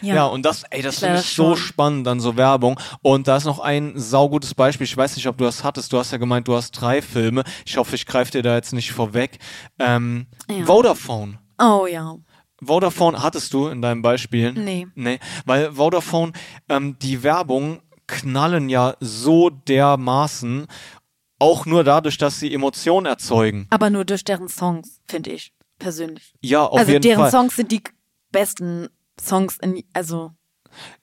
[0.00, 0.14] Ja.
[0.14, 2.78] ja, und das, ey, das finde ich so spannend an so Werbung.
[3.02, 4.84] Und da ist noch ein saugutes Beispiel.
[4.84, 5.92] Ich weiß nicht, ob du das hattest.
[5.92, 7.42] Du hast ja gemeint, du hast drei Filme.
[7.66, 9.38] Ich hoffe, ich greife dir da jetzt nicht vorweg.
[9.80, 10.64] Ähm, Ja.
[10.66, 11.38] Vodafone.
[11.60, 12.14] Oh ja.
[12.62, 14.62] Vodafone hattest du in deinen Beispielen?
[14.64, 14.86] Nee.
[14.94, 16.32] Nee, weil Vodafone,
[16.68, 20.66] ähm, die Werbung knallen ja so dermaßen,
[21.38, 23.66] auch nur dadurch, dass sie Emotionen erzeugen.
[23.70, 26.34] Aber nur durch deren Songs, finde ich, persönlich.
[26.40, 27.30] Ja, auf also jeden deren Fall.
[27.30, 27.82] Songs sind die
[28.32, 28.88] besten
[29.20, 30.32] Songs in, also,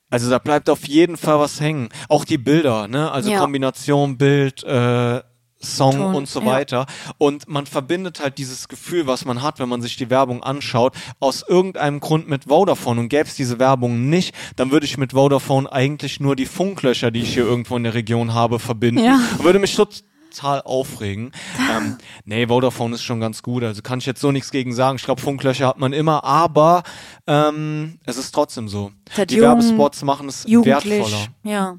[0.10, 1.90] Also da bleibt auf jeden Fall was hängen.
[2.10, 3.12] Auch die Bilder, ne?
[3.12, 3.40] Also Ja.
[3.40, 5.22] Kombination Bild, äh,
[5.66, 6.46] Song Ton, und so ja.
[6.46, 6.86] weiter.
[7.18, 10.96] Und man verbindet halt dieses Gefühl, was man hat, wenn man sich die Werbung anschaut,
[11.20, 13.02] aus irgendeinem Grund mit Vodafone.
[13.02, 17.12] Und gäbe es diese Werbung nicht, dann würde ich mit Vodafone eigentlich nur die Funklöcher,
[17.12, 19.04] die ich hier irgendwo in der Region habe, verbinden.
[19.04, 19.20] Ja.
[19.38, 21.32] Und würde mich total aufregen.
[21.76, 23.64] ähm, nee, Vodafone ist schon ganz gut.
[23.64, 24.98] Also kann ich jetzt so nichts gegen sagen.
[24.98, 26.84] Ich glaube, Funklöcher hat man immer, aber
[27.28, 28.92] ähm, es ist trotzdem so.
[29.14, 31.28] Seit Die Werbespots machen es wertvoller.
[31.44, 31.78] ja,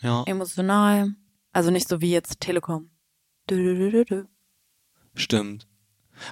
[0.00, 1.14] Ja, emotional.
[1.52, 2.89] Also nicht so wie jetzt Telekom.
[3.50, 4.24] Dü.
[5.14, 5.66] stimmt.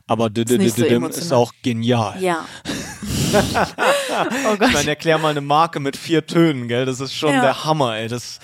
[0.06, 2.20] Aber d- Ist d- nicht d- so ist auch genial.
[2.22, 2.44] Ja.
[3.32, 4.72] oh Ich Gott.
[4.72, 6.84] meine, erklär mal eine Marke mit vier Tönen, gell?
[6.86, 7.40] Das ist schon Ja.
[7.40, 8.08] der Hammer, ey.
[8.08, 8.38] Das,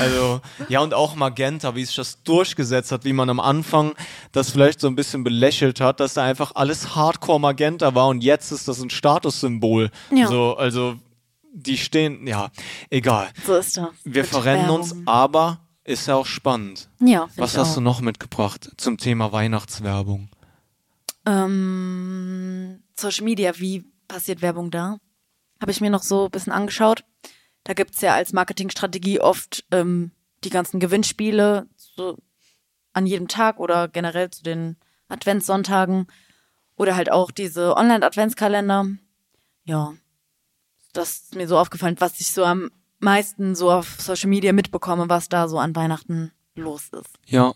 [0.00, 3.94] also, ja, und auch Magenta, wie sich das durchgesetzt hat, wie man am Anfang
[4.32, 8.22] das vielleicht so ein bisschen belächelt hat, dass da einfach alles Hardcore Magenta war und
[8.22, 9.90] jetzt ist das ein Statussymbol.
[10.14, 10.26] Ja.
[10.28, 10.96] So, also,
[11.52, 12.48] die stehen, ja,
[12.90, 13.28] egal.
[13.46, 13.86] So ist das.
[14.04, 16.88] Wir verrennen uns, aber ist ja auch spannend.
[17.00, 17.74] Ja, Was hast auch.
[17.76, 20.28] du noch mitgebracht zum Thema Weihnachtswerbung?
[21.26, 24.98] Ähm, Social Media, wie passiert Werbung da?
[25.60, 27.04] Habe ich mir noch so ein bisschen angeschaut.
[27.64, 30.12] Da gibt's ja als Marketingstrategie oft ähm,
[30.44, 32.16] die ganzen Gewinnspiele so
[32.92, 34.76] an jedem Tag oder generell zu den
[35.08, 36.06] Adventssonntagen
[36.76, 38.86] oder halt auch diese Online-Adventskalender.
[39.64, 39.94] Ja,
[40.92, 42.70] das ist mir so aufgefallen, was ich so am
[43.00, 47.18] meisten so auf Social Media mitbekomme, was da so an Weihnachten los ist.
[47.26, 47.52] Ja.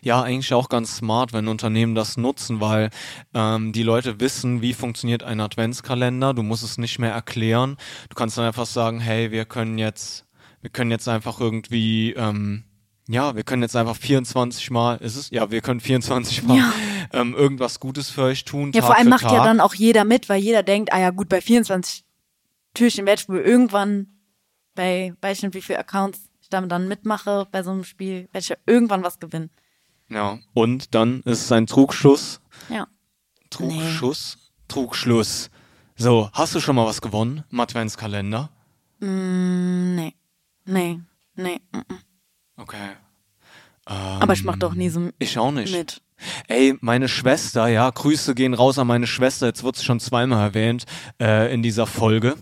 [0.00, 2.88] Ja, eigentlich auch ganz smart, wenn Unternehmen das nutzen, weil
[3.34, 6.32] ähm, die Leute wissen, wie funktioniert ein Adventskalender.
[6.32, 7.76] Du musst es nicht mehr erklären.
[8.08, 10.24] Du kannst dann einfach sagen, hey, wir können jetzt,
[10.62, 12.64] wir können jetzt einfach irgendwie, ähm,
[13.06, 15.28] ja, wir können jetzt einfach 24 Mal, ist es?
[15.28, 16.72] Ja, wir können 24 Mal Ja.
[17.12, 18.72] ähm, irgendwas Gutes für euch tun.
[18.72, 19.32] Ja, Tag vor allem macht Tag.
[19.32, 22.02] ja dann auch jeder mit, weil jeder denkt, ah ja gut, bei 24
[22.72, 24.06] Türchen werde ich wohl irgendwann
[24.76, 28.48] bei, weiß wie viele Accounts ich damit dann mitmache bei so einem Spiel, werde ich
[28.50, 29.50] ja irgendwann was gewinnen.
[30.08, 30.38] Ja.
[30.54, 32.40] Und dann ist es ein Trugschuss.
[32.68, 32.86] Ja.
[33.50, 34.38] Trugschuss?
[34.68, 35.50] Trugschluss.
[35.96, 38.50] So, hast du schon mal was gewonnen im Adventskalender?
[39.00, 40.14] Nee.
[40.64, 41.00] Nee.
[41.34, 41.60] Nee.
[41.72, 41.98] mm, mm.
[42.58, 42.96] Okay.
[43.84, 45.72] Aber ich mache doch nie so Ich auch nicht.
[45.72, 46.02] mit.
[46.48, 50.84] Ey, meine Schwester, ja, Grüße gehen raus an meine Schwester, jetzt wird's schon zweimal erwähnt
[51.20, 52.36] äh, in dieser Folge.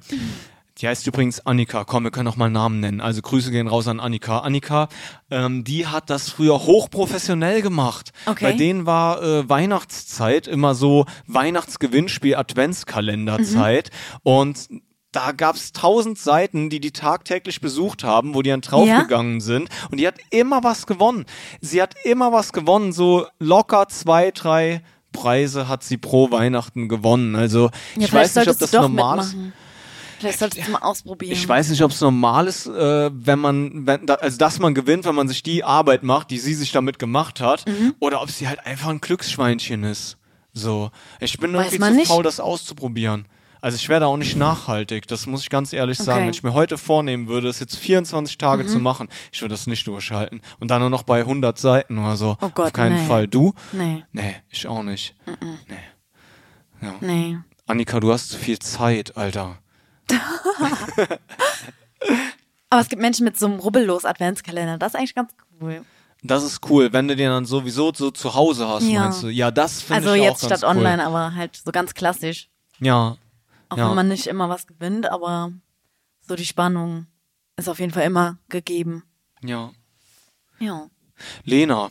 [0.84, 1.84] Die heißt übrigens Annika.
[1.84, 3.00] Komm, wir können auch mal Namen nennen.
[3.00, 4.40] Also Grüße gehen raus an Annika.
[4.40, 4.88] Annika,
[5.30, 8.10] ähm, die hat das früher hochprofessionell gemacht.
[8.26, 8.44] Okay.
[8.44, 13.92] Bei denen war äh, Weihnachtszeit immer so Weihnachtsgewinnspiel, Adventskalenderzeit.
[14.24, 14.68] Und
[15.10, 19.70] da gab's tausend Seiten, die die tagtäglich besucht haben, wo die dann draufgegangen sind.
[19.90, 21.24] Und die hat immer was gewonnen.
[21.62, 22.92] Sie hat immer was gewonnen.
[22.92, 24.82] So locker zwei, drei
[25.14, 27.36] Preise hat sie pro Weihnachten gewonnen.
[27.36, 29.28] Also Ja, ich weiß nicht, ob das normal ist.
[29.34, 29.63] mitmachen.
[30.24, 31.32] Vielleicht solltest du mal ausprobieren.
[31.32, 35.04] Ich weiß nicht, ob es normal ist, äh, wenn man, wenn, also dass man gewinnt,
[35.04, 37.94] wenn man sich die Arbeit macht, die sie sich damit gemacht hat, Mhm.
[38.00, 40.16] oder ob sie halt einfach ein Glücksschweinchen ist.
[40.52, 42.08] So, ich bin Weiß irgendwie zu nicht.
[42.08, 43.26] faul, das auszuprobieren.
[43.60, 46.10] Also ich wäre da auch nicht nachhaltig, das muss ich ganz ehrlich sagen.
[46.10, 46.20] Okay.
[46.20, 46.26] Mhm.
[46.26, 49.66] Wenn ich mir heute vornehmen würde, es jetzt 24 Tage zu machen, ich würde das
[49.66, 50.42] nicht durchhalten.
[50.60, 52.36] Und dann nur noch bei 100 Seiten oder so.
[52.42, 53.06] Oh Gott, Auf keinen nee.
[53.08, 53.26] Fall.
[53.26, 53.54] Du?
[53.72, 55.14] Nee, Nee, ich auch nicht.
[57.00, 57.38] nee.
[57.66, 59.56] Annika, du hast zu viel Zeit, Alter.
[62.70, 64.78] Aber es gibt Menschen mit so einem rubbellos Adventskalender.
[64.78, 65.84] Das ist eigentlich ganz cool.
[66.22, 69.00] Das ist cool, wenn du den dann sowieso so zu Hause hast, Ja.
[69.02, 69.28] meinst du?
[69.28, 70.78] Ja, das finde Also ich jetzt auch ganz statt cool.
[70.78, 72.48] online, aber halt so ganz klassisch.
[72.80, 73.16] Ja,
[73.70, 73.88] Auch Ja.
[73.88, 75.52] wenn man nicht immer was gewinnt, aber
[76.20, 77.06] so die Spannung
[77.56, 79.04] ist auf jeden Fall immer gegeben.
[79.42, 79.70] ja.
[80.60, 80.86] Ja.
[81.44, 81.90] Lena,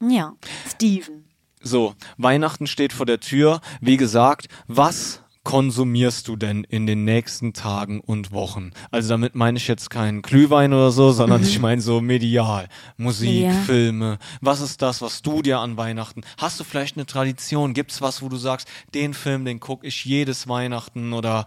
[0.00, 0.34] Ja.
[0.68, 1.24] Steven.
[1.62, 3.60] so, Weihnachten steht vor der Tür.
[3.80, 8.72] Wie gesagt, was konsumierst du denn in den nächsten Tagen und Wochen?
[8.90, 12.68] Also damit meine ich jetzt keinen Glühwein oder so, sondern ich meine so medial.
[12.96, 13.42] Musik, Mhm.
[13.44, 13.52] Ja.
[13.52, 14.18] Filme.
[14.40, 16.22] Was ist das, was du dir an Weihnachten?
[16.36, 17.74] Hast du vielleicht eine Tradition?
[17.74, 21.44] Gibt's was, wo du sagst, den Film, den gucke ich jedes Weihnachten oder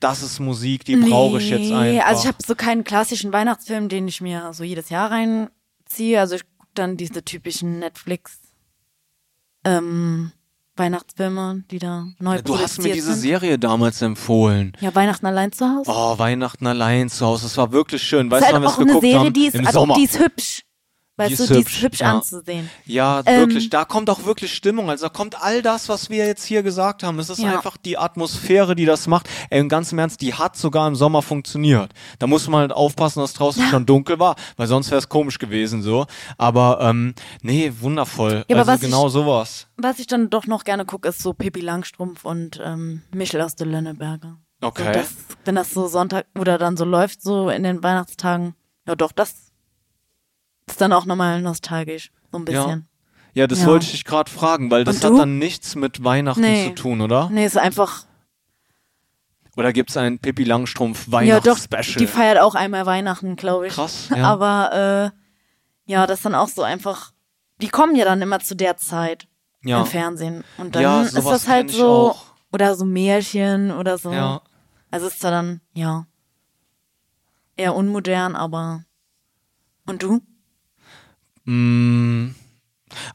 [0.00, 2.06] das ist Musik, die brauche ich jetzt Nee, einfach.
[2.08, 6.18] Also ich habe so keinen klassischen Weihnachtsfilm, den ich mir so jedes Jahr reinziehe.
[6.20, 8.40] Also ich gucke dann diese typischen Netflix
[9.64, 10.32] ähm,
[10.78, 13.20] Weihnachtsfilme, die da neu Du hast mir diese sind.
[13.20, 14.72] Serie damals empfohlen.
[14.80, 15.90] Ja, Weihnachten allein zu Hause.
[15.92, 17.44] Oh, Weihnachten allein zu Hause.
[17.44, 18.30] Das war wirklich schön.
[18.30, 19.32] Weißt du, halt wann wir es geguckt Serie, haben?
[19.32, 19.94] die ist, Im also, Sommer.
[19.94, 20.62] die ist hübsch.
[21.18, 22.14] Weißt ist du, die hübsch, ist hübsch ja.
[22.14, 22.70] anzusehen.
[22.86, 23.70] Ja, Ähm, wirklich.
[23.70, 24.88] Da kommt auch wirklich Stimmung.
[24.88, 27.18] Also da kommt all das, was wir jetzt hier gesagt haben.
[27.18, 27.52] Es ist Ja.
[27.56, 29.28] einfach die Atmosphäre, die das macht.
[29.50, 31.92] Ey, im ganzen Ernst, die hat sogar im Sommer funktioniert.
[32.18, 35.38] Da muss man halt aufpassen, dass draußen schon dunkel war, weil sonst wäre es komisch
[35.38, 36.06] gewesen so.
[36.38, 38.44] Aber ähm, nee, wundervoll.
[38.48, 39.66] Ja, aber also was genau ich- sowas.
[39.76, 43.56] Was ich dann doch noch gerne gucke, ist so Pippi Langstrumpf und ähm, Michel aus
[43.56, 44.38] der Lönneberger.
[44.60, 44.84] Okay.
[44.86, 45.14] So das,
[45.44, 48.54] wenn das so Sonntag oder dann so läuft, so in den Weihnachtstagen,
[48.86, 49.47] ja doch, das
[50.72, 52.88] ist dann auch nochmal nostalgisch, so ein bisschen.
[53.34, 53.66] Ja, das Ja.
[53.66, 56.68] wollte ich dich gerade fragen, weil das hat dann nichts mit Weihnachten Nee.
[56.68, 57.28] zu tun, oder?
[57.30, 58.04] Nee, ist einfach,
[59.56, 61.98] Oder gibt's ein Pippi Langstrumpf ja doch, Weihnachtsspecial?
[61.98, 63.72] die feiert auch einmal Weihnachten, glaube ich.
[63.74, 64.22] Krass, ja.
[64.24, 65.12] Aber
[65.86, 67.12] äh, ja, das ist dann auch so einfach,
[67.60, 69.26] die kommen ja dann immer zu der Zeit
[69.64, 69.80] ja.
[69.80, 70.44] im Fernsehen.
[70.58, 72.24] Und dann Ja, ist das halt so, auch.
[72.52, 74.12] oder so Märchen oder so.
[74.12, 74.42] ja.
[74.92, 76.06] Also ist zwar dann, ja,
[77.56, 78.84] eher unmodern, aber.
[79.86, 80.20] Und du?
[81.48, 82.37] Mm,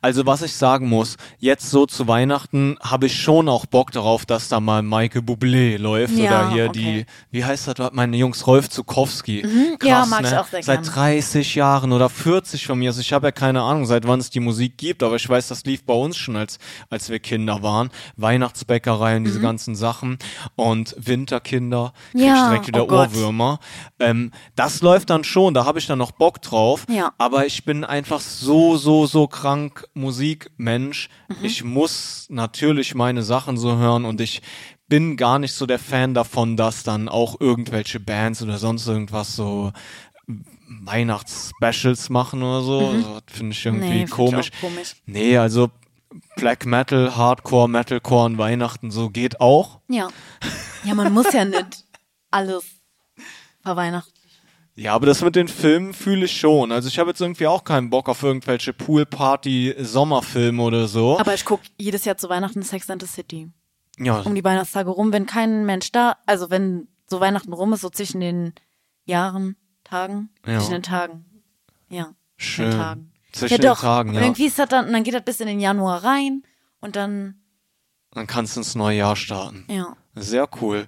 [0.01, 4.25] Also was ich sagen muss, jetzt so zu Weihnachten habe ich schon auch Bock darauf,
[4.25, 6.73] dass da mal Michael Bublé läuft Ja, oder hier okay.
[6.79, 9.41] die, wie heißt das, meine Jungs Rolf Zukowski.
[9.41, 9.77] Krass, Mhm.
[9.87, 10.27] Ja, mag ne?
[10.29, 10.95] ich auch sehr Seit gerne.
[10.95, 12.89] 30 Jahren oder 40 von mir.
[12.89, 15.47] Also ich habe ja keine Ahnung, seit wann es die Musik gibt, aber ich weiß,
[15.47, 16.59] das lief bei uns schon, als,
[16.89, 17.89] als wir Kinder waren.
[18.37, 20.17] Weihnachtsbäckerei und diese ganzen Sachen
[20.55, 22.27] und Winterkinder, krieg ich Mhm.
[22.27, 22.93] Ja, direkt wieder oh.
[22.93, 23.59] Ohrwürmer.
[23.99, 26.85] Ähm, das läuft dann schon, da habe ich dann noch Bock drauf.
[26.89, 27.11] Ja.
[27.17, 29.62] Aber ich bin einfach so, so, so krank
[29.93, 31.09] Musikmensch.
[31.29, 31.45] Mhm.
[31.45, 34.41] Ich muss natürlich meine Sachen so hören und ich
[34.87, 39.35] bin gar nicht so der Fan davon, dass dann auch irgendwelche Bands oder sonst irgendwas
[39.35, 39.71] so
[40.85, 42.87] Weihnachtsspecials machen oder so.
[42.89, 43.91] Also, das finde ich irgendwie Mhm.
[43.91, 44.51] Nee, find komisch.
[44.51, 44.95] Ich auch komisch.
[45.05, 45.71] Nee, also
[46.35, 49.79] Black Metal, Hardcore, Metalcore und Weihnachten so geht auch.
[49.87, 50.09] Ja.
[50.83, 51.85] Ja, man muss ja nicht
[52.31, 52.63] alles
[53.61, 54.12] verweihnachten.
[54.75, 56.71] Ja, aber das mit den Filmen fühle ich schon.
[56.71, 61.19] Also ich habe jetzt irgendwie auch keinen Bock auf irgendwelche Poolparty-Sommerfilme oder so.
[61.19, 63.49] Aber ich gucke jedes Jahr zu Weihnachten Sex and the City.
[63.99, 67.81] ja, Um die Weihnachtstage rum, wenn kein Mensch da, also wenn so Weihnachten rum ist,
[67.81, 68.53] so zwischen den
[69.05, 70.57] Jahren, Tagen, Ja.
[70.59, 71.25] zwischen den Tagen.
[71.89, 72.13] Ja.
[72.37, 72.71] schön.
[72.71, 73.11] Den Tagen.
[73.31, 73.81] Zwischen ja, den doch.
[73.81, 74.21] Tagen, und ja.
[74.21, 76.43] irgendwie ist das dann, und dann geht das bis in den Januar rein
[76.81, 77.35] und dann,
[78.11, 79.65] Dann kannst du ins neue Jahr starten.
[79.69, 79.95] ja.
[80.15, 80.87] Sehr cool.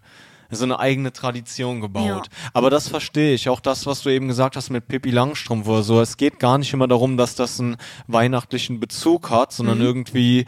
[0.52, 2.06] So eine eigene Tradition gebaut.
[2.32, 2.50] Ja.
[2.54, 3.50] Aber das verstehe ich.
[3.50, 6.00] Auch das, was du eben gesagt hast mit Pippi Langstrumpf oder so.
[6.02, 7.78] Es geht gar nicht immer darum, dass das einen
[8.08, 9.84] weihnachtlichen Bezug hat, sondern Mhm.
[9.86, 10.46] irgendwie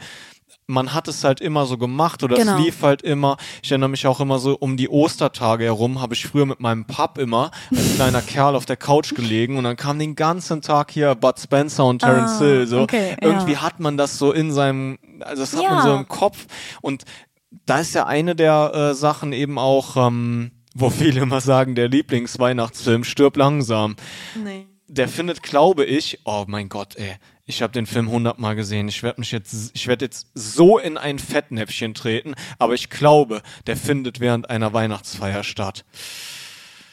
[0.70, 2.58] man hat es halt immer so gemacht oder Genau.
[2.58, 3.38] es lief halt immer.
[3.62, 6.84] Ich erinnere mich auch immer so um die Ostertage herum, habe ich früher mit meinem
[6.84, 10.90] Pap immer als kleiner Kerl auf der Couch gelegen und dann kam den ganzen Tag
[10.90, 12.66] hier Bud Spencer und Terence Ah, Hill.
[12.66, 13.62] So okay, irgendwie ja.
[13.62, 15.82] hat man das so in seinem, also das hat man Ja.
[15.82, 16.46] so im Kopf
[16.82, 17.04] und
[17.50, 21.88] da ist ja eine der äh, Sachen eben auch, ähm, wo viele immer sagen, der
[21.88, 23.96] Lieblingsweihnachtsfilm stirb langsam.
[24.36, 24.66] Nee.
[24.90, 28.88] Der findet, glaube ich, oh mein Gott, ey, ich habe den Film hundertmal gesehen.
[28.88, 33.42] Ich werde mich jetzt, ich werde jetzt so in ein Fettnäpfchen treten, aber ich glaube,
[33.66, 35.84] der findet während einer Weihnachtsfeier statt.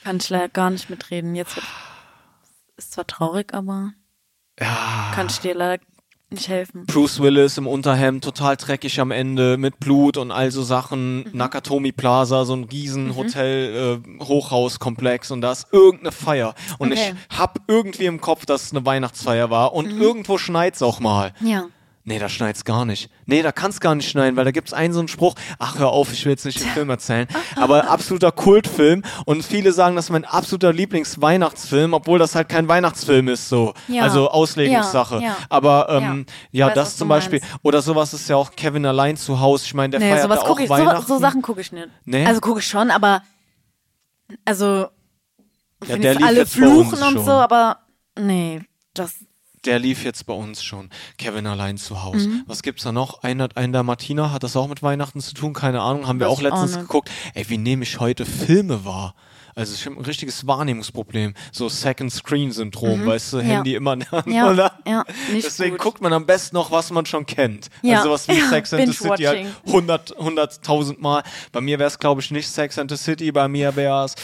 [0.03, 1.35] Kann ich leider gar nicht mitreden.
[1.35, 1.65] Jetzt wird,
[2.77, 3.93] ist zwar traurig, aber
[4.59, 5.11] Ja.
[5.15, 5.81] kann ich dir leider
[6.31, 6.85] nicht helfen.
[6.85, 11.19] Bruce Willis im Unterhemd, total dreckig am Ende, mit Blut und all so Sachen.
[11.19, 11.29] Mhm.
[11.33, 16.55] Nakatomi Plaza, so ein riesen Hotel, äh, Hochhauskomplex und da ist irgendeine Feier.
[16.77, 17.13] Und Okay.
[17.13, 17.17] Mhm.
[17.29, 21.33] ich hab irgendwie im Kopf, dass es eine Weihnachtsfeier war und irgendwo schneit's auch mal.
[21.41, 21.65] Ja.
[22.07, 23.09] Nee, da schneit's gar nicht.
[23.25, 25.89] Nee, da kann's gar nicht schneiden, weil da gibt's einen so einen Spruch, ach hör
[25.89, 30.05] auf, ich will jetzt nicht den Film erzählen, aber absoluter Kultfilm und viele sagen, das
[30.05, 33.73] ist mein absoluter Lieblingsweihnachtsfilm, obwohl das halt kein Weihnachtsfilm ist, so.
[33.87, 34.03] Ja.
[34.03, 35.15] Also Auslegungssache.
[35.15, 35.37] Ja, ja.
[35.49, 37.55] Aber ähm, ja, weiß, das zum Beispiel, meinst.
[37.63, 39.63] oder sowas ist ja auch Kevin allein zu Hause.
[39.65, 41.07] Ich meine, der Nee, feiert sowas ja auch ich, so, Weihnachten.
[41.07, 41.87] so Sachen gucke ich nicht.
[42.05, 42.25] Nee?
[42.27, 43.23] Also gucke ich schon, aber
[44.45, 44.87] also
[45.87, 47.25] ja, der lief alle fluchen und schon.
[47.25, 47.79] so, aber
[48.19, 48.61] nee,
[48.93, 49.15] das
[49.65, 50.89] Der lief jetzt bei uns schon.
[51.17, 52.29] Kevin allein zu Hause.
[52.29, 52.43] Mhm.
[52.47, 53.23] Was gibt's da noch?
[53.23, 55.53] Einer, einer der Martina hat das auch mit Weihnachten zu tun?
[55.53, 56.07] Keine Ahnung.
[56.07, 56.81] Haben wir auch auch letztens nicht.
[56.81, 57.09] geguckt.
[57.33, 59.15] Ey, wie nehme ich heute Filme wahr?
[59.57, 61.33] Also ich habe ein richtiges Wahrnehmungsproblem.
[61.53, 63.41] So Second Screen Syndrom, weißt du, Mhm.
[63.43, 63.47] Ja.
[63.55, 64.79] Handy immer in der Hand, Ja, oder?
[64.85, 65.79] ja, nicht Deswegen gut.
[65.81, 67.69] guckt man am besten noch, was man schon kennt.
[67.81, 67.99] Ja.
[67.99, 69.47] Also was wie Ja, Sex and the City halt Binge-Watching.
[69.67, 71.23] 100, 100.000 Mal.
[71.53, 73.31] Bei mir wäre es, glaube ich, nicht Sex and the City.
[73.31, 74.15] Bei mir wäre es,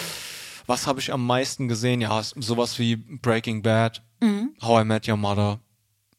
[0.68, 2.02] was habe ich am meisten gesehen?
[2.02, 4.56] Ja, sowas wie Breaking Bad, Mhm.
[4.62, 5.60] How I Met Your Mother,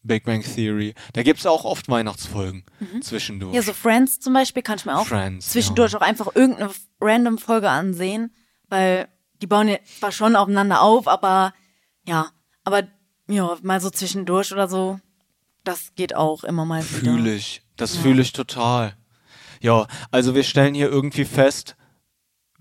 [0.02, 0.94] Big Bang Theory.
[1.12, 2.64] Da gibt's auch oft Weihnachtsfolgen
[3.00, 3.50] zwischendurch.
[3.50, 3.56] Mhm.
[3.56, 7.38] ja so Friends zum Beispiel kann ich mir auch Friends, zwischendurch auch einfach irgendeine random
[7.38, 8.34] Folge ansehen,
[8.68, 9.08] weil
[9.40, 11.52] die bauen ja zwar schon aufeinander auf, aber
[12.06, 12.30] ja,
[12.64, 12.84] aber
[13.28, 14.98] ja mal so zwischendurch oder so,
[15.64, 17.12] das geht auch immer mal wieder.
[17.12, 17.62] Fühle ich.
[17.76, 18.96] Das fühle ich total.
[19.60, 21.76] Ja, also wir stellen hier irgendwie fest,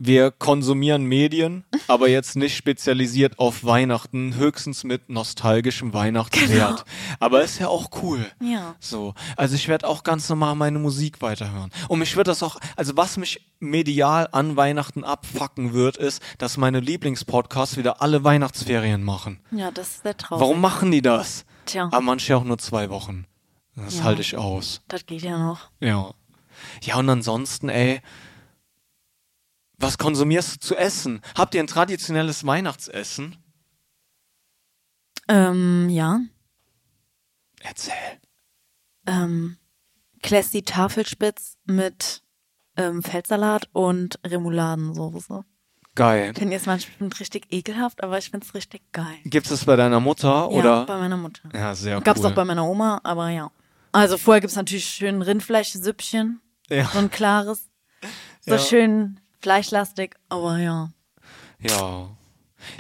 [0.04, 6.86] wir konsumieren Medien, aber jetzt nicht spezialisiert auf Weihnachten, höchstens mit nostalgischem Weihnachtswert.
[7.20, 8.26] Aber ist ja auch cool.
[8.42, 8.76] Ja.
[8.80, 11.72] So, also ich werde auch ganz normal meine Musik weiterhören.
[11.88, 16.58] Und mich wird das auch, also was mich medial an Weihnachten abfacken wird, ist, dass
[16.58, 19.40] meine Lieblingspodcasts wieder alle Weihnachtsferien machen.
[19.52, 20.42] Ja, das ist sehr traurig.
[20.42, 21.46] Warum machen die das?
[21.68, 23.26] Tja, Aber manche auch nur zwei Wochen.
[23.76, 24.04] Das Ja.
[24.06, 24.82] halte ich aus.
[24.88, 25.70] das geht ja noch.
[25.80, 26.12] Ja.
[26.82, 28.02] Ja, und ansonsten, ey,
[29.82, 31.22] was konsumierst du zu essen?
[31.38, 33.38] Habt ihr ein traditionelles Weihnachtsessen?
[35.28, 36.20] Ähm, ja.
[37.62, 37.94] Erzähl.
[39.08, 39.58] Ähm,
[40.22, 42.24] Classy Tafelspitz mit
[42.78, 45.44] ähm, Feldsalat und Remouladensoße.
[45.96, 46.34] Geil.
[46.34, 49.18] Finden jetzt manchmal bestimmt richtig ekelhaft, aber ich find's richtig geil.
[49.26, 50.86] Gibt's das bei deiner Mutter Ja, oder?
[50.86, 51.50] bei meiner Mutter.
[51.54, 52.28] Ja, sehr Gab's cool.
[52.28, 53.52] auch bei meiner Oma, aber ja.
[53.92, 57.70] Also vorher gibt's natürlich schön Rindfleischsüppchen, ja, so ein klares,
[58.40, 58.60] so Ja.
[58.60, 60.90] schön fleischlastig, aber ja.
[61.60, 62.10] ja.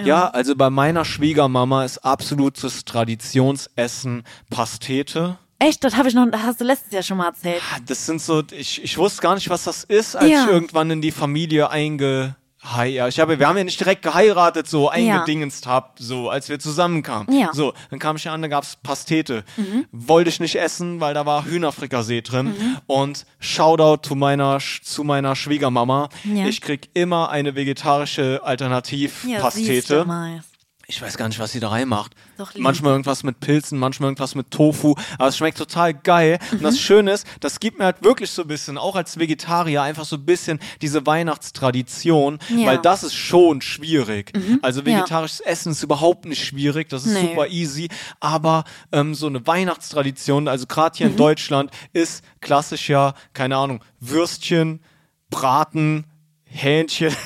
[0.03, 5.37] Ja, also bei meiner Schwiegermama ist absolutes Traditionsessen Pastete.
[5.59, 7.61] Echt, das habe ich noch, hast du letztes Jahr schon mal erzählt.
[7.73, 10.43] Ah, Das sind so, ich, ich wusste gar nicht, was das ist, als Ja.
[10.45, 12.35] ich irgendwann in die Familie einge...
[12.63, 16.47] Hi, ja, ich habe, wir haben ja nicht direkt geheiratet, so eingedingenst hab, so als
[16.47, 17.35] wir zusammenkamen.
[17.35, 17.49] Ja.
[17.53, 19.43] So, dann kam ich an, da gab's Pastete.
[19.91, 22.47] Wollte ich nicht essen, weil da war Hühnerfrikassee drin.
[22.49, 22.77] Mhm.
[22.85, 26.09] Und Shoutout zu meiner zu meiner Schwiegermama.
[26.23, 26.45] Ja.
[26.45, 30.05] Ich krieg immer eine vegetarische Ja, Alternativpastete.
[30.05, 30.43] mal.
[30.91, 32.13] Ich weiß gar nicht, was sie da reinmacht.
[32.57, 36.37] Manchmal irgendwas mit Pilzen, manchmal irgendwas mit Tofu, aber es schmeckt total geil.
[36.51, 36.63] Und Mhm.
[36.63, 40.03] das Schöne ist, das gibt mir halt wirklich so ein bisschen, auch als Vegetarier, einfach
[40.05, 42.55] so ein bisschen diese Weihnachtstradition, Ja.
[42.55, 42.65] Mhm.
[42.65, 44.33] weil das ist schon schwierig.
[44.61, 44.85] Also Ja.
[44.87, 47.29] vegetarisches Essen ist überhaupt nicht schwierig, das ist Nee.
[47.29, 47.87] super easy,
[48.19, 50.97] aber ähm, so eine Weihnachtstradition, also gerade Mhm.
[50.97, 54.81] hier in Deutschland, ist klassisch ja, keine Ahnung, Würstchen,
[55.29, 56.05] Braten,
[56.51, 57.15] Hähnchen.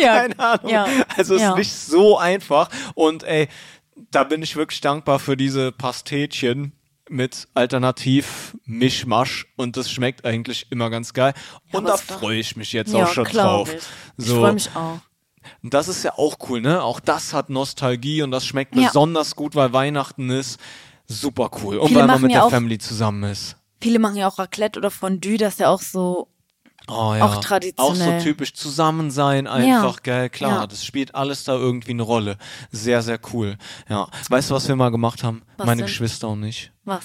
[0.00, 0.70] Ja, Keine Ahnung.
[0.70, 0.86] Ja.
[1.18, 1.50] Also es ja.
[1.50, 2.70] ist nicht so einfach.
[2.94, 3.48] Und ey,
[4.10, 6.72] da bin ich wirklich dankbar für diese Pastetchen
[7.10, 11.34] mit Alternativ Mischmasch und das schmeckt eigentlich immer ganz geil.
[11.72, 13.70] und aber da freue ich mich jetzt ja, auch schon drauf.
[13.74, 13.82] Ich,
[14.16, 14.36] ich So.
[14.40, 15.00] freue mich auch.
[15.62, 16.82] Das ist ja auch cool, ne?
[16.82, 18.86] Auch das hat Nostalgie und das schmeckt Ja.
[18.86, 20.58] besonders gut, weil Weihnachten ist.
[21.06, 21.76] Super cool.
[21.76, 23.56] Und Viele weil man mit ja der Family zusammen ist.
[23.80, 26.28] Viele machen ja auch Raclette oder Fondue, das ist ja auch so.
[26.88, 27.24] Oh, ja.
[27.24, 28.16] Auch traditionell.
[28.16, 30.00] Auch so typisch zusammen sein, einfach, Ja.
[30.02, 30.60] gell, klar.
[30.62, 30.66] Ja.
[30.66, 32.36] Das spielt alles da irgendwie eine Rolle.
[32.70, 33.56] Sehr, sehr cool.
[33.88, 34.08] Ja.
[34.28, 35.42] Weißt du, was wir mal gemacht haben?
[35.56, 35.86] Was Meine denn?
[35.86, 36.72] Geschwister und ich.
[36.84, 37.04] Was?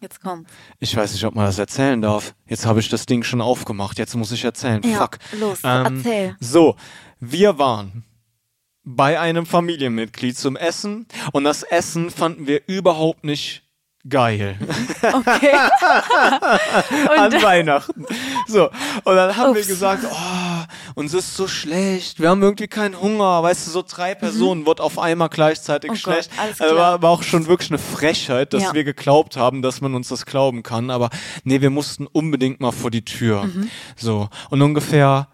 [0.00, 0.48] Jetzt kommt.
[0.80, 2.34] Ich weiß nicht, ob man das erzählen darf.
[2.48, 3.98] Jetzt habe ich das Ding schon aufgemacht.
[3.98, 4.82] Jetzt muss ich erzählen.
[4.84, 5.18] Ja, Fuck.
[5.38, 6.36] los, Ähm, erzähl.
[6.40, 6.74] So,
[7.20, 8.04] wir waren
[8.82, 13.62] bei einem Familienmitglied zum Essen und das Essen fanden wir überhaupt nicht
[14.08, 14.56] geil.
[15.02, 15.50] Okay.
[17.18, 18.06] an Weihnachten.
[18.46, 18.70] So,
[19.04, 19.68] und dann haben wir Ups.
[19.68, 24.14] gesagt, oh, uns ist so schlecht, wir haben irgendwie keinen Hunger, weißt du, so drei
[24.14, 25.96] Personen wird auf einmal gleichzeitig Mhm.
[25.96, 26.30] Oh schlecht.
[26.36, 28.74] Gott, Also war, war auch schon wirklich eine Frechheit, dass Ja.
[28.74, 31.10] wir geglaubt haben, dass man uns das glauben kann, aber
[31.44, 33.44] nee, wir mussten unbedingt mal vor die Tür.
[33.44, 33.70] Mhm.
[33.96, 35.28] So, und ungefähr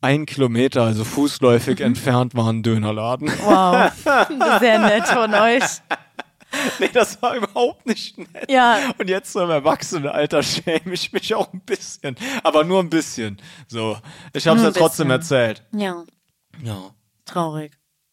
[0.00, 1.84] ein Kilometer, also fußläufig Mhm.
[1.86, 3.30] entfernt, war ein Dönerladen.
[3.44, 3.90] Wow.
[4.60, 5.62] Sehr nett von euch.
[6.78, 8.50] nee, das war überhaupt nicht nett.
[8.50, 8.92] Ja.
[8.98, 12.16] Und jetzt so im Erwachsenenalter schäme ich mich auch ein bisschen.
[12.42, 13.40] Aber nur ein bisschen.
[13.68, 13.98] So.
[14.32, 15.62] Ich habe es ja trotzdem erzählt.
[15.72, 16.04] Ja.
[16.62, 16.94] Ja.
[17.24, 17.72] Traurig.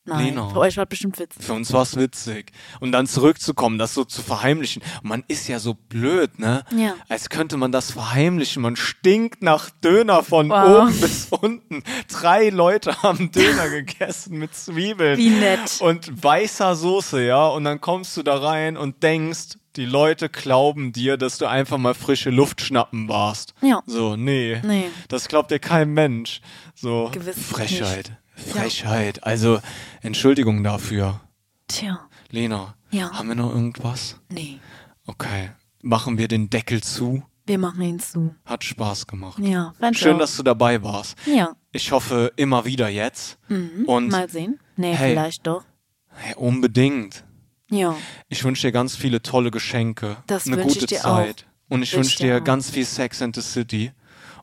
[0.09, 0.25] Nein.
[0.25, 0.49] Lena.
[0.49, 1.43] Für euch war bestimmt witzig.
[1.43, 2.51] Für uns war es witzig.
[2.79, 4.81] Und dann zurückzukommen, das so zu verheimlichen.
[5.03, 6.63] Man ist ja so blöd, ne?
[6.75, 6.95] Ja.
[7.07, 8.61] Als könnte man das verheimlichen.
[8.61, 10.83] Man stinkt nach Döner von Wow.
[10.89, 11.83] oben bis unten.
[12.11, 15.17] Drei Leute haben Döner gegessen mit Zwiebeln.
[15.17, 15.79] Wie nett.
[15.81, 17.47] Und weißer Soße, ja.
[17.47, 21.77] Und dann kommst du da rein und denkst, die Leute glauben dir, dass du einfach
[21.77, 23.53] mal frische Luft schnappen warst.
[23.61, 23.81] Ja.
[23.85, 24.59] So, nee.
[24.65, 24.89] Nee.
[25.07, 26.41] Das glaubt dir kein Mensch.
[26.75, 28.11] So, Gewiss Frechheit.
[28.39, 29.23] Frechheit.
[29.23, 29.59] Also,
[30.01, 31.21] Entschuldigung dafür.
[31.67, 31.99] Tja.
[32.31, 33.11] Lena, Ja.
[33.11, 34.19] haben wir noch irgendwas?
[34.29, 34.59] Nee.
[35.05, 35.51] Okay.
[35.81, 37.23] Machen wir den Deckel zu?
[37.45, 38.35] Wir machen ihn zu.
[38.45, 39.39] Hat Spaß gemacht.
[39.39, 39.73] Ja.
[39.93, 40.19] Schön, auch.
[40.19, 41.17] dass du dabei warst.
[41.25, 41.55] Ja.
[41.71, 43.39] Ich hoffe immer wieder jetzt.
[43.49, 44.11] Und Mhm.
[44.11, 44.59] Mal sehen.
[44.75, 45.11] Nee, Hey.
[45.13, 45.63] vielleicht doch.
[46.09, 47.23] hey, unbedingt.
[47.71, 47.95] Ja.
[48.27, 50.17] Ich wünsche dir ganz viele tolle Geschenke.
[50.27, 51.47] Das eine gute Zeit.
[51.69, 52.43] Und ich Wünsch wünsche dir dir auch.
[52.43, 53.91] ganz viel Sex and the City.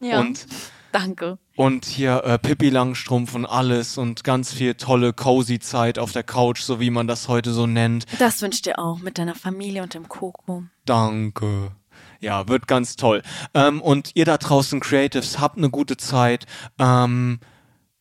[0.00, 0.20] Ja.
[0.20, 0.46] Und,
[0.92, 1.38] Danke.
[1.56, 6.22] Und hier äh, Pippi Langstrumpf und alles und ganz viel tolle cozy Zeit auf der
[6.22, 8.04] Couch, so wie man das heute so nennt.
[8.18, 10.64] Das wünsche ich dir auch mit deiner Familie und dem Koko.
[10.84, 11.72] Danke.
[12.20, 13.22] Ja, wird ganz toll.
[13.54, 16.46] Ähm, und ihr da draußen Creatives, habt eine gute Zeit.
[16.78, 17.40] Ähm,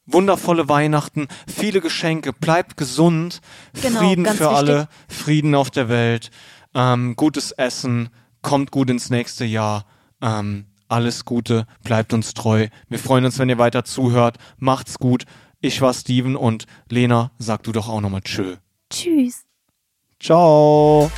[0.06, 3.42] wundervolle Weihnachten, viele Geschenke, bleibt gesund,
[3.82, 4.48] Genau, Frieden für wichtig.
[4.48, 6.30] alle, Frieden auf der Welt,
[6.74, 8.10] ähm, gutes Essen,
[8.42, 9.86] kommt gut ins nächste Jahr.
[10.22, 12.68] Ähm, alles Gute, bleibt uns treu.
[12.90, 14.38] Wir freuen uns, wenn ihr weiter zuhört.
[14.58, 15.26] Macht's gut.
[15.62, 18.58] Ich war Steven und Lena, sag du doch auch nochmal Tschö.
[18.90, 19.46] Tschüss.
[20.20, 21.12] Ciao.